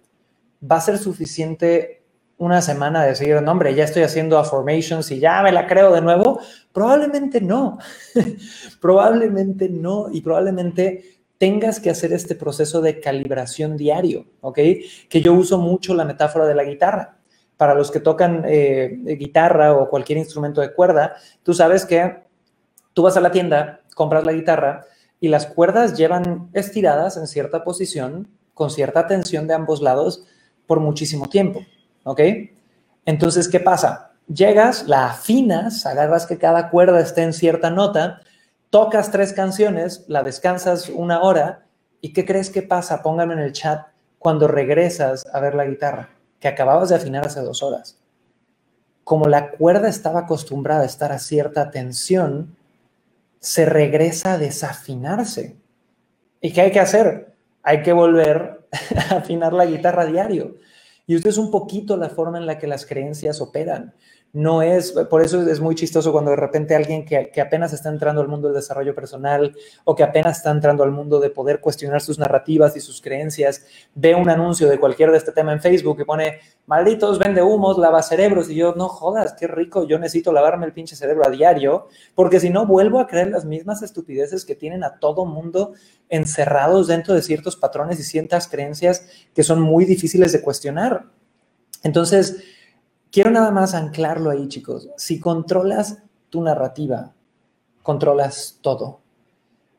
[0.63, 2.03] va a ser suficiente
[2.39, 5.93] una semana de decir, no, hombre, ya estoy haciendo affirmations y ya me la creo
[5.93, 6.41] de nuevo.
[6.73, 7.79] Probablemente no.
[8.81, 10.09] probablemente no.
[10.13, 14.59] Y probablemente tengas que hacer este proceso de calibración diario, ¿ok?
[15.09, 17.16] Que yo uso mucho la metáfora de la guitarra.
[17.57, 22.25] Para los que tocan eh, guitarra o cualquier instrumento de cuerda, tú sabes que
[22.93, 24.85] tú vas a la tienda, compras la guitarra
[25.21, 30.25] y las cuerdas llevan estiradas en cierta posición, con cierta tensión de ambos lados,
[30.67, 31.61] por muchísimo tiempo,
[32.05, 32.21] ¿ok?
[33.05, 34.13] Entonces, ¿qué pasa?
[34.29, 38.21] Llegas, la afinas, agarras que cada cuerda esté en cierta nota
[38.71, 41.67] tocas tres canciones, la descansas una hora
[42.01, 43.03] y ¿qué crees que pasa?
[43.03, 43.87] Pónganme en el chat
[44.19, 47.99] cuando regresas a ver la guitarra, que acababas de afinar hace dos horas.
[49.05, 52.57] Como la cuerda estaba acostumbrada a estar a cierta tensión,
[53.41, 55.57] se regresa a desafinarse.
[56.41, 57.35] ¿Y qué hay que hacer?
[57.63, 58.67] Hay que volver
[59.11, 60.57] a afinar la guitarra a diario.
[61.07, 63.95] Y esto es un poquito la forma en la que las creencias operan
[64.37, 68.21] no es, por eso es muy chistoso cuando de repente alguien que, apenas está entrando
[68.21, 72.03] al mundo del desarrollo personal o que apenas está entrando al mundo de poder cuestionar
[72.03, 73.65] sus narrativas y sus creencias,
[73.95, 77.79] ve un anuncio de cualquier de este tema en Facebook y pone, malditos, vende humos,
[77.79, 81.31] lava cerebros, y yo, no jodas, qué rico, yo necesito lavarme el pinche cerebro a
[81.31, 85.73] diario, porque si no vuelvo a creer las mismas estupideces que tienen a todo mundo
[86.11, 91.07] encerrados dentro de ciertos patrones y ciertas creencias que son muy difíciles de cuestionar.
[91.83, 92.43] Entonces,
[93.11, 94.89] Quiero nada más anclarlo ahí, chicos.
[94.97, 97.13] Si controlas tu narrativa,
[97.83, 99.01] controlas todo.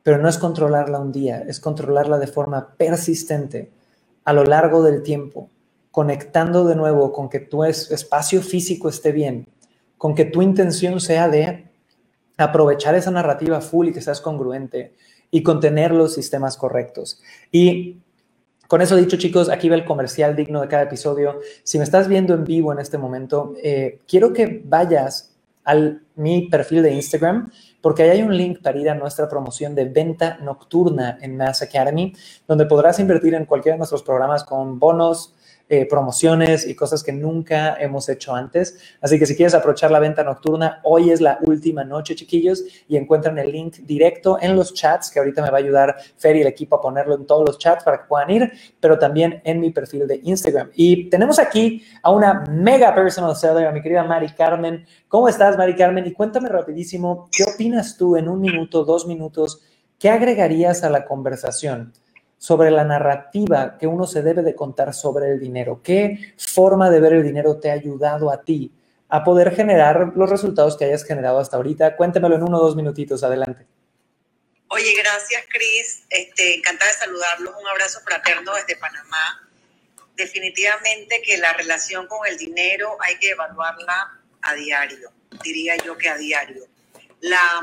[0.02, 3.70] Pero no es controlarla un día, es controlarla de forma persistente
[4.24, 5.50] a lo largo del tiempo,
[5.90, 9.46] conectando de nuevo con que tu espacio físico esté bien,
[9.98, 11.70] con que tu intención sea de
[12.38, 14.94] aprovechar esa narrativa full y que seas congruente
[15.30, 17.20] y contener los sistemas correctos.
[17.52, 17.98] Y
[18.68, 21.40] con eso dicho, chicos, aquí va el comercial digno de cada episodio.
[21.64, 25.74] Si me estás viendo en vivo en este momento, eh, quiero que vayas a
[26.16, 27.50] mi perfil de Instagram,
[27.80, 31.62] porque ahí hay un link para ir a nuestra promoción de venta nocturna en Mass
[31.62, 32.12] Academy,
[32.46, 35.34] donde podrás invertir en cualquiera de nuestros programas con bonos,
[35.70, 38.78] eh, promociones y cosas que nunca hemos hecho antes.
[39.00, 42.96] Así que si quieres aprovechar la venta nocturna, hoy es la última noche, chiquillos, y
[42.96, 46.40] encuentran el link directo en los chats, que ahorita me va a ayudar Fer y
[46.40, 49.60] el equipo a ponerlo en todos los chats para que puedan ir, pero también en
[49.60, 50.70] mi perfil de Instagram.
[50.74, 54.86] Y tenemos aquí a una mega personal seller, a mi querida Mari Carmen.
[55.06, 56.06] ¿Cómo estás, Mari Carmen?
[56.06, 59.60] Y cuéntame rapidísimo, ¿qué opinas tú en un minuto, dos minutos?
[59.98, 61.92] ¿Qué agregarías a la conversación?
[62.38, 65.80] Sobre la narrativa que uno se debe de contar sobre el dinero.
[65.82, 68.72] ¿Qué forma de ver el dinero te ha ayudado a ti
[69.08, 71.96] a poder generar los resultados que hayas generado hasta ahorita?
[71.96, 73.66] Cuéntemelo en uno o dos minutitos, adelante.
[74.68, 79.48] Oye, gracias Cris, este, encantada de saludarlos, un abrazo fraterno desde Panamá.
[80.14, 85.10] Definitivamente que la relación con el dinero hay que evaluarla a diario,
[85.42, 86.64] diría yo que a diario.
[87.20, 87.62] La,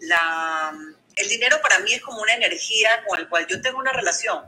[0.00, 0.72] la
[1.18, 4.44] el dinero para mí es como una energía con la cual yo tengo una relación.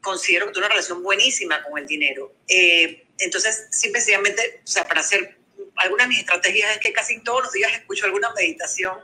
[0.00, 2.32] Considero que tengo una relación buenísima con el dinero.
[2.48, 5.38] Eh, entonces, simplemente, o sea, para hacer
[5.76, 8.98] algunas de mis estrategias es que casi todos los días escucho alguna meditación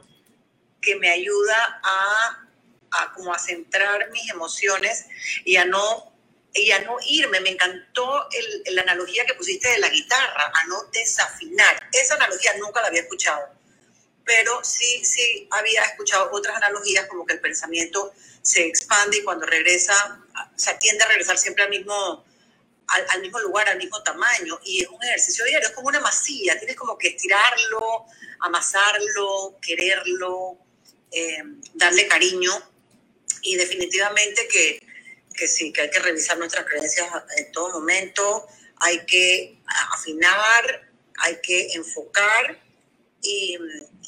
[0.80, 2.48] que me ayuda a,
[2.90, 5.06] a como a centrar mis emociones
[5.44, 6.12] y a no
[6.54, 7.40] y a no irme.
[7.40, 8.28] Me encantó
[8.66, 11.88] la analogía que pusiste de la guitarra, a no desafinar.
[11.92, 13.61] Esa analogía nunca la había escuchado
[14.24, 18.12] pero sí, sí había escuchado otras analogías como que el pensamiento
[18.42, 20.20] se expande y cuando regresa,
[20.56, 22.24] se tiende a regresar siempre al mismo,
[22.88, 24.58] al, mismo lugar, al mismo tamaño.
[24.64, 28.06] Y es un ejercicio diario, es como una masilla, tienes como que estirarlo,
[28.40, 30.58] amasarlo, quererlo,
[31.10, 31.42] eh,
[31.74, 32.52] darle cariño.
[33.42, 34.78] Y definitivamente que,
[35.34, 38.46] que sí, que hay que revisar nuestras creencias en todo momento,
[38.76, 39.58] hay que
[39.92, 42.60] afinar, hay que enfocar
[43.22, 43.56] y,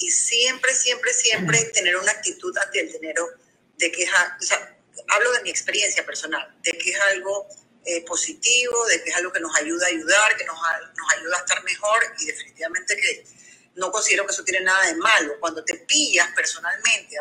[0.01, 3.27] y siempre, siempre, siempre tener una actitud ante el dinero
[3.79, 4.77] de que es, o sea,
[5.09, 7.47] hablo de mi experiencia personal, de que es algo
[7.85, 10.57] eh, positivo, de que es algo que nos ayuda a ayudar, que nos,
[10.97, 13.27] nos ayuda a estar mejor y definitivamente que
[13.77, 15.35] no considero que eso tiene nada de malo.
[15.41, 17.17] Cuando te pillas personalmente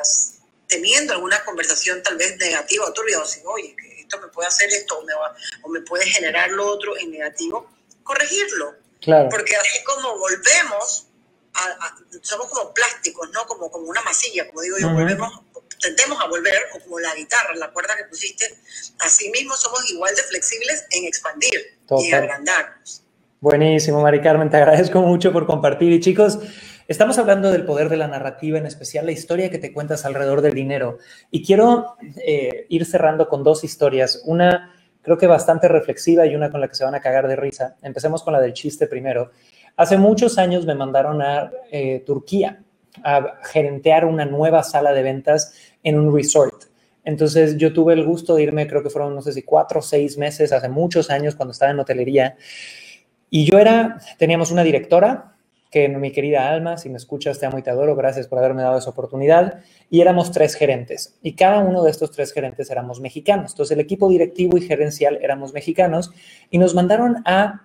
[0.67, 4.69] teniendo alguna conversación tal vez negativa o tú olvidas, oye, que esto me puede hacer
[4.71, 5.13] esto o me,
[5.61, 7.69] o me puede generar lo otro en negativo,
[8.03, 8.75] corregirlo.
[9.01, 9.29] Claro.
[9.29, 11.07] Porque así como volvemos
[12.21, 13.45] somos como plásticos, ¿no?
[13.45, 15.41] Como, como una masilla, como digo yo, volvemos,
[15.79, 18.45] tentemos a volver, o como la guitarra, la cuerda que pusiste,
[18.99, 23.03] así mismo somos igual de flexibles en expandir y agrandarnos.
[23.39, 25.91] Buenísimo, Mari Carmen, te agradezco mucho por compartir.
[25.91, 26.39] Y chicos,
[26.87, 30.41] estamos hablando del poder de la narrativa, en especial la historia que te cuentas alrededor
[30.41, 30.99] del dinero.
[31.29, 34.21] Y quiero eh, ir cerrando con dos historias.
[34.25, 34.73] Una
[35.03, 37.75] creo que bastante reflexiva y una con la que se van a cagar de risa.
[37.81, 39.31] Empecemos con la del chiste primero.
[39.75, 42.63] Hace muchos años me mandaron a eh, Turquía
[43.03, 46.65] a gerentear una nueva sala de ventas en un resort.
[47.03, 49.81] Entonces yo tuve el gusto de irme, creo que fueron, no sé si cuatro o
[49.81, 52.37] seis meses, hace muchos años cuando estaba en hotelería.
[53.29, 55.33] Y yo era, teníamos una directora,
[55.73, 58.61] que mi querida Alma, si me escuchas, te amo y te adoro, gracias por haberme
[58.61, 59.61] dado esa oportunidad.
[59.89, 61.17] Y éramos tres gerentes.
[61.23, 63.53] Y cada uno de estos tres gerentes éramos mexicanos.
[63.53, 66.11] Entonces el equipo directivo y gerencial éramos mexicanos.
[66.51, 67.63] Y nos mandaron a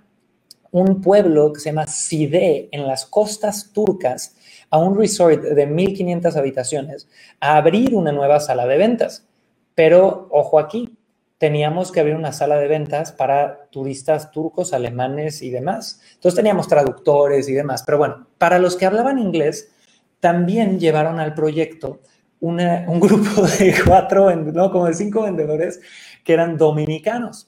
[0.70, 4.36] un pueblo que se llama Side en las costas turcas
[4.70, 7.08] a un resort de 1.500 habitaciones
[7.40, 9.26] a abrir una nueva sala de ventas.
[9.74, 10.98] Pero, ojo aquí,
[11.38, 16.00] teníamos que abrir una sala de ventas para turistas turcos, alemanes y demás.
[16.14, 17.82] Entonces teníamos traductores y demás.
[17.84, 19.70] Pero bueno, para los que hablaban inglés,
[20.20, 22.00] también llevaron al proyecto
[22.40, 25.80] un grupo de cuatro, no, como de cinco vendedores
[26.24, 27.47] que eran dominicanos.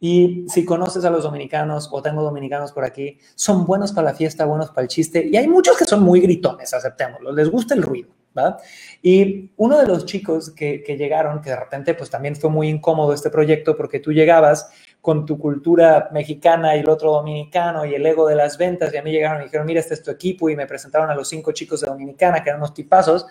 [0.00, 4.14] Y si conoces a los dominicanos o tengo dominicanos por aquí, son buenos para la
[4.14, 5.28] fiesta, buenos para el chiste.
[5.30, 8.10] Y hay muchos que son muy gritones, aceptémoslo, les gusta el ruido.
[8.34, 8.58] ¿verdad?
[9.02, 12.68] Y uno de los chicos que, que, llegaron, que de repente pues también fue muy
[12.68, 14.70] incómodo este proyecto porque tú llegabas
[15.00, 18.96] con tu cultura mexicana y el otro dominicano y el ego de las ventas y
[18.96, 21.28] a mí llegaron y dijeron, mira, este es tu equipo y me presentaron a los
[21.28, 23.26] cinco chicos de Dominicana que eran unos tipazos,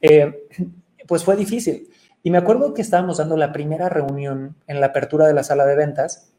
[0.00, 0.46] eh,
[1.06, 1.88] pues fue difícil.
[2.22, 5.64] Y me acuerdo que estábamos dando la primera reunión en la apertura de la sala
[5.66, 6.32] de ventas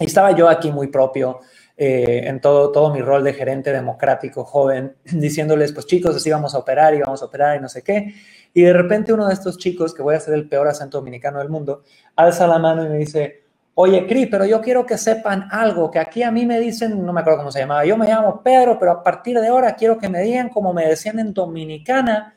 [0.00, 1.40] y estaba yo aquí muy propio
[1.76, 6.54] eh, en todo, todo mi rol de gerente democrático joven, diciéndoles, pues chicos, así vamos
[6.54, 8.14] a operar y vamos a operar y no sé qué.
[8.54, 11.38] Y de repente uno de estos chicos, que voy a ser el peor acento dominicano
[11.38, 11.82] del mundo,
[12.16, 13.44] alza la mano y me dice,
[13.74, 17.12] oye, Cris, pero yo quiero que sepan algo, que aquí a mí me dicen, no
[17.12, 19.98] me acuerdo cómo se llamaba, yo me llamo Pedro, pero a partir de ahora quiero
[19.98, 22.34] que me digan como me decían en Dominicana,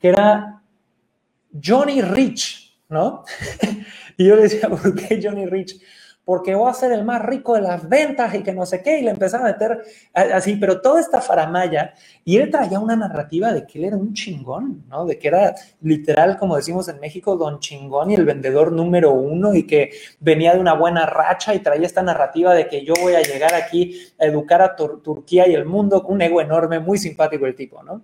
[0.00, 0.57] que era
[1.62, 3.24] Johnny Rich, ¿no?
[4.16, 5.80] y yo le decía, ¿por qué Johnny Rich?
[6.24, 8.98] Porque voy a ser el más rico de las ventas y que no sé qué,
[8.98, 9.82] y le empezaba a meter
[10.12, 14.12] así, pero toda esta faramaya, y él traía una narrativa de que él era un
[14.12, 15.06] chingón, ¿no?
[15.06, 19.54] De que era literal, como decimos en México, don chingón y el vendedor número uno,
[19.54, 19.90] y que
[20.20, 23.54] venía de una buena racha y traía esta narrativa de que yo voy a llegar
[23.54, 27.82] aquí a educar a Turquía y el mundo, un ego enorme, muy simpático el tipo,
[27.82, 28.02] ¿no?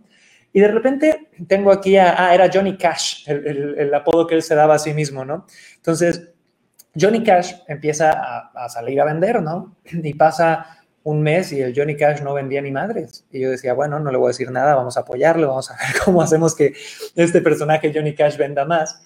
[0.54, 4.54] Y de repente tengo aquí a, ah, era Johnny Cash, el, apodo que él se
[4.54, 5.46] daba a sí mismo, ¿no?
[5.74, 6.30] Entonces,
[6.98, 8.12] Johnny Cash empieza
[8.54, 9.74] a, salir a vender, ¿no?
[9.84, 13.26] Y pasa un mes y el Johnny Cash no vendía ni madres.
[13.32, 15.74] Y yo decía, bueno, no le voy a decir nada, vamos a apoyarlo, vamos a
[15.92, 16.72] ver cómo hacemos que
[17.16, 19.04] este personaje Johnny Cash venda más.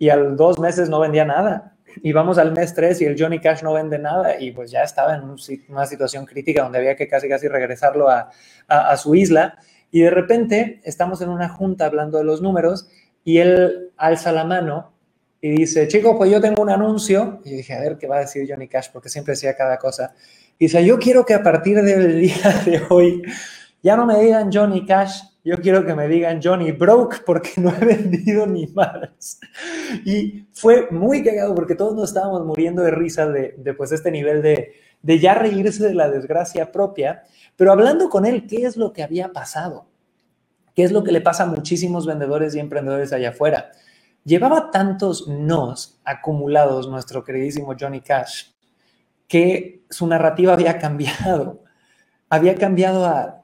[0.00, 1.76] Y al dos meses no vendía nada.
[2.02, 4.40] Y vamos al mes tres y el Johnny Cash no vende nada.
[4.40, 5.22] Y pues ya estaba en
[5.68, 8.30] una situación crítica donde había que casi casi regresarlo a,
[8.66, 9.58] a su isla.
[9.90, 12.88] Y de repente estamos en una junta hablando de los números
[13.24, 14.92] y él alza la mano
[15.40, 17.40] y dice, chicos, pues yo tengo un anuncio.
[17.44, 20.14] Y dije, a ver qué va a decir Johnny Cash, porque siempre decía cada cosa.
[20.58, 23.22] Y dice, yo quiero que a partir del día de hoy
[23.82, 27.70] ya no me digan Johnny Cash, yo quiero que me digan Johnny Broke porque no
[27.70, 29.38] he vendido ni más.
[30.04, 34.10] Y fue muy cagado porque todos nos estábamos muriendo de risa de, de pues este
[34.10, 34.72] nivel de,
[35.02, 37.24] de ya reírse de la desgracia propia.
[37.56, 39.86] Pero hablando con él, ¿qué es lo que había pasado?
[40.74, 43.72] ¿Qué es lo que le pasa a muchísimos vendedores y emprendedores allá afuera?
[44.24, 48.50] Llevaba tantos nos acumulados nuestro queridísimo Johnny Cash
[49.26, 51.64] que su narrativa había cambiado.
[52.30, 53.37] Había cambiado a,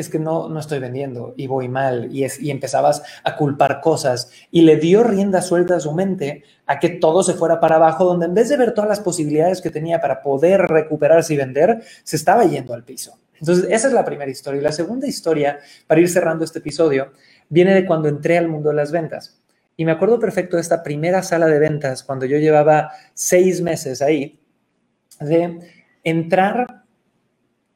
[0.00, 3.80] es que no, no estoy vendiendo y voy mal y, es, y empezabas a culpar
[3.80, 7.76] cosas y le dio rienda suelta a su mente a que todo se fuera para
[7.76, 11.36] abajo, donde en vez de ver todas las posibilidades que tenía para poder recuperarse y
[11.36, 13.18] vender, se estaba yendo al piso.
[13.40, 14.60] Entonces, esa es la primera historia.
[14.60, 17.12] Y la segunda historia, para ir cerrando este episodio,
[17.48, 19.40] viene de cuando entré al mundo de las ventas.
[19.76, 24.02] Y me acuerdo perfecto de esta primera sala de ventas, cuando yo llevaba seis meses
[24.02, 24.38] ahí,
[25.18, 25.58] de
[26.04, 26.84] entrar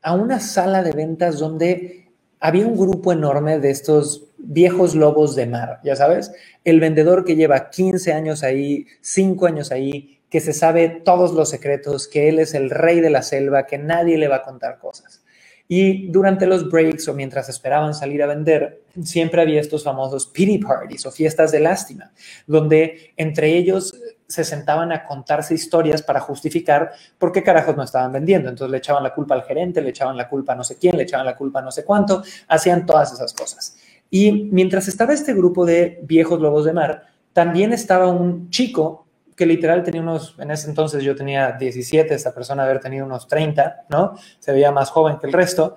[0.03, 2.04] a una sala de ventas donde
[2.45, 6.31] había un grupo enorme de estos viejos lobos de mar, ya sabes,
[6.63, 11.49] el vendedor que lleva 15 años ahí, 5 años ahí, que se sabe todos los
[11.49, 14.79] secretos, que él es el rey de la selva, que nadie le va a contar
[14.79, 15.25] cosas.
[15.69, 20.59] Y durante los breaks o mientras esperaban salir a vender, siempre había estos famosos pity
[20.59, 22.13] parties o fiestas de lástima,
[22.47, 23.99] donde entre ellos
[24.35, 28.49] se sentaban a contarse historias para justificar por qué carajos no estaban vendiendo.
[28.49, 30.97] Entonces le echaban la culpa al gerente, le echaban la culpa a no sé quién,
[30.97, 33.77] le echaban la culpa a no sé cuánto, hacían todas esas cosas.
[34.11, 39.07] Y mientras estaba este grupo de viejos lobos de mar, también estaba un chico
[39.37, 43.27] que literal tenía unos, en ese entonces yo tenía 17, esta persona haber tenido unos
[43.27, 44.15] 30, ¿no?
[44.39, 45.77] Se veía más joven que el resto,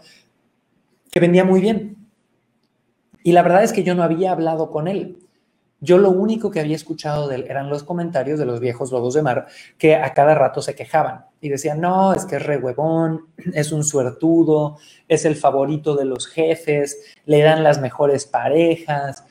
[1.10, 1.98] que vendía muy bien.
[3.24, 5.18] Y la verdad es que yo no había hablado con él.
[5.80, 9.14] Yo lo único que había escuchado de él eran los comentarios de los viejos lobos
[9.14, 9.48] de mar
[9.78, 13.72] que a cada rato se quejaban y decían, no, es que es re huevón, es
[13.72, 19.24] un suertudo, es el favorito de los jefes, le dan las mejores parejas.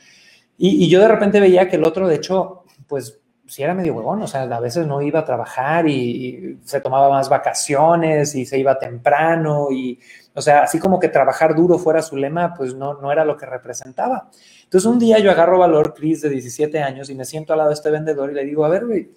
[0.57, 3.94] Y, y yo de repente veía que el otro, de hecho, pues sí era medio
[3.94, 8.44] huevón, o sea, a veces no iba a trabajar y, se tomaba más vacaciones y
[8.44, 9.99] se iba temprano y,
[10.34, 13.36] o sea, así como que trabajar duro fuera su lema, pues no, no era lo
[13.36, 14.30] que representaba.
[14.67, 17.71] Entonces un día yo agarro valor, Chris, de 17 años y me siento al lado
[17.71, 19.09] de este vendedor y le digo, a ver, güey,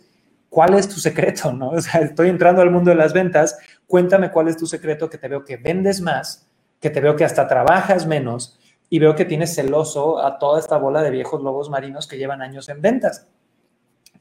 [0.47, 1.51] ¿cuál es tu secreto?
[1.51, 1.75] ¿no?
[2.01, 5.43] Estoy entrando al mundo de las ventas, cuéntame cuál es tu secreto, que te veo
[5.43, 6.47] que vendes más,
[6.79, 8.59] que te veo que hasta trabajas menos
[8.91, 12.43] y veo que tienes celoso a toda esta bola de viejos lobos marinos que llevan
[12.43, 13.27] años en ventas.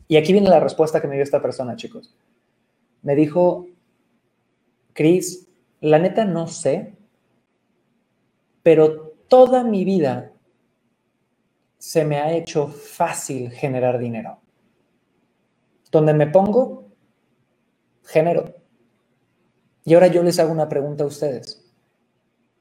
[0.08, 2.16] Y aquí viene la respuesta que me dio esta persona, chicos.
[3.02, 3.66] Me dijo,
[4.94, 5.46] Cris,
[5.80, 6.94] la neta no sé,
[8.62, 10.32] pero toda mi vida
[11.78, 14.40] se me ha hecho fácil generar dinero.
[15.90, 16.88] Donde me pongo,
[18.04, 18.54] genero.
[19.84, 21.64] Y ahora yo les hago una pregunta a ustedes.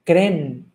[0.04, 0.72] ¿Creen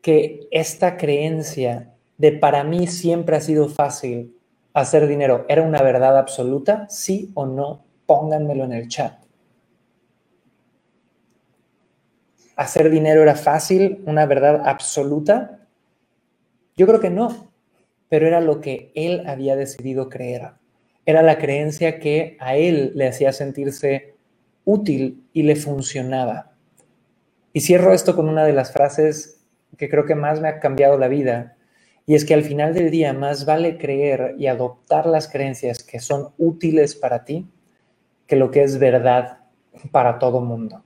[0.00, 4.36] que esta creencia de para mí siempre ha sido fácil
[4.72, 6.88] hacer dinero era una verdad absoluta?
[6.88, 7.84] ¿Sí o no?
[8.06, 9.20] Pónganmelo en el chat.
[12.56, 14.02] ¿Hacer dinero era fácil?
[14.06, 15.59] ¿Una verdad absoluta?
[16.80, 17.52] Yo creo que no,
[18.08, 20.52] pero era lo que él había decidido creer.
[21.04, 24.14] Era la creencia que a él le hacía sentirse
[24.64, 26.54] útil y le funcionaba.
[27.52, 29.44] Y cierro esto con una de las frases
[29.76, 31.54] que creo que más me ha cambiado la vida,
[32.06, 36.00] y es que al final del día más vale creer y adoptar las creencias que
[36.00, 37.46] son útiles para ti
[38.26, 39.40] que lo que es verdad
[39.92, 40.82] para todo mundo.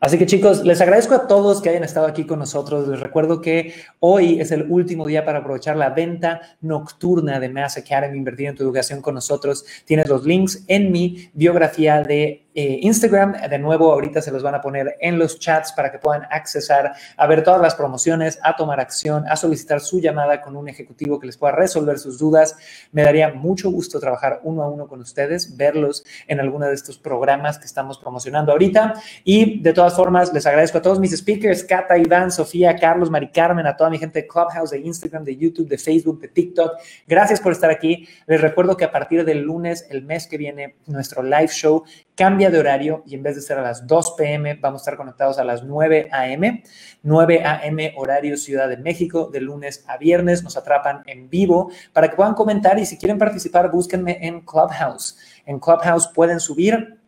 [0.00, 2.88] Así que chicos, les agradezco a todos que hayan estado aquí con nosotros.
[2.88, 7.76] Les recuerdo que hoy es el último día para aprovechar la venta nocturna de Mass
[7.76, 9.64] Academy, invertir en tu educación con nosotros.
[9.84, 13.34] Tienes los links en mi biografía de eh, Instagram.
[13.50, 16.94] De nuevo, ahorita se los van a poner en los chats para que puedan accesar
[17.16, 21.20] a ver todas las promociones, a tomar acción, a solicitar su llamada con un ejecutivo
[21.20, 22.56] que les pueda resolver sus dudas.
[22.92, 26.96] Me daría mucho gusto trabajar uno a uno con ustedes, verlos en alguno de estos
[26.96, 28.94] programas que estamos promocionando ahorita.
[29.22, 33.28] Y de todas formas, les agradezco a todos mis speakers, Cata, Iván, Sofía, Carlos, Mari
[33.32, 36.72] Carmen, a toda mi gente de Clubhouse, de Instagram, de YouTube, de Facebook, de TikTok.
[37.06, 38.08] Gracias por estar aquí.
[38.26, 41.84] Les recuerdo que a partir del lunes, el mes que viene, nuestro live show
[42.16, 44.96] cambia de horario y en vez de ser a las 2 pm, vamos a estar
[44.96, 46.62] conectados a las 9 am.
[47.02, 50.42] 9 am horario Ciudad de México, de lunes a viernes.
[50.42, 55.18] Nos atrapan en vivo para que puedan comentar y si quieren participar, búsquenme en Clubhouse.
[55.44, 56.98] En Clubhouse pueden subir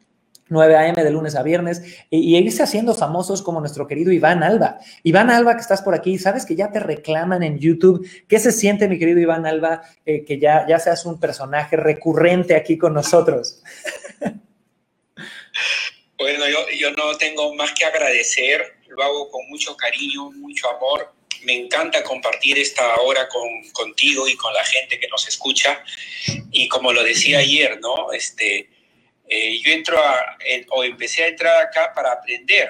[0.50, 1.02] 9 a.m.
[1.02, 4.78] de lunes a viernes y, irse haciendo famosos como nuestro querido Iván Alba.
[5.02, 8.06] Iván Alba, que estás por aquí, sabes que ya te reclaman en YouTube.
[8.26, 12.56] ¿Qué se siente, mi querido Iván Alba, eh, que ya, ya seas un personaje recurrente
[12.56, 13.62] aquí con nosotros?
[16.18, 21.12] Bueno, yo, yo no tengo más que agradecer, lo hago con mucho cariño, mucho amor.
[21.42, 25.84] Me encanta compartir esta hora con, contigo y con la gente que nos escucha.
[26.50, 28.12] Y como lo decía ayer, ¿no?
[28.12, 28.68] Este,
[29.28, 30.36] eh, yo entro a,
[30.70, 32.68] o empecé a entrar acá para aprender.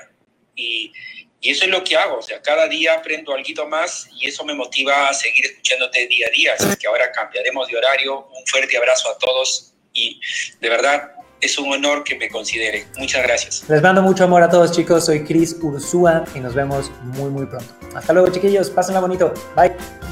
[0.54, 0.92] Y,
[1.40, 2.18] y, eso es lo que hago.
[2.18, 6.26] O sea, cada día aprendo algo más y eso me motiva a seguir escuchándote día
[6.26, 6.54] a día.
[6.58, 8.26] Así que ahora cambiaremos de horario.
[8.26, 10.20] Un fuerte abrazo a todos y
[10.60, 12.86] de verdad es un honor que me considere.
[12.98, 13.64] Muchas gracias.
[13.68, 15.06] Les mando mucho amor a todos, chicos.
[15.06, 17.72] Soy Chris Ursúa y nos vemos muy, muy pronto.
[17.94, 18.70] Hasta luego, chiquillos.
[18.70, 19.32] Pásenla bonito.
[19.56, 20.07] Bye.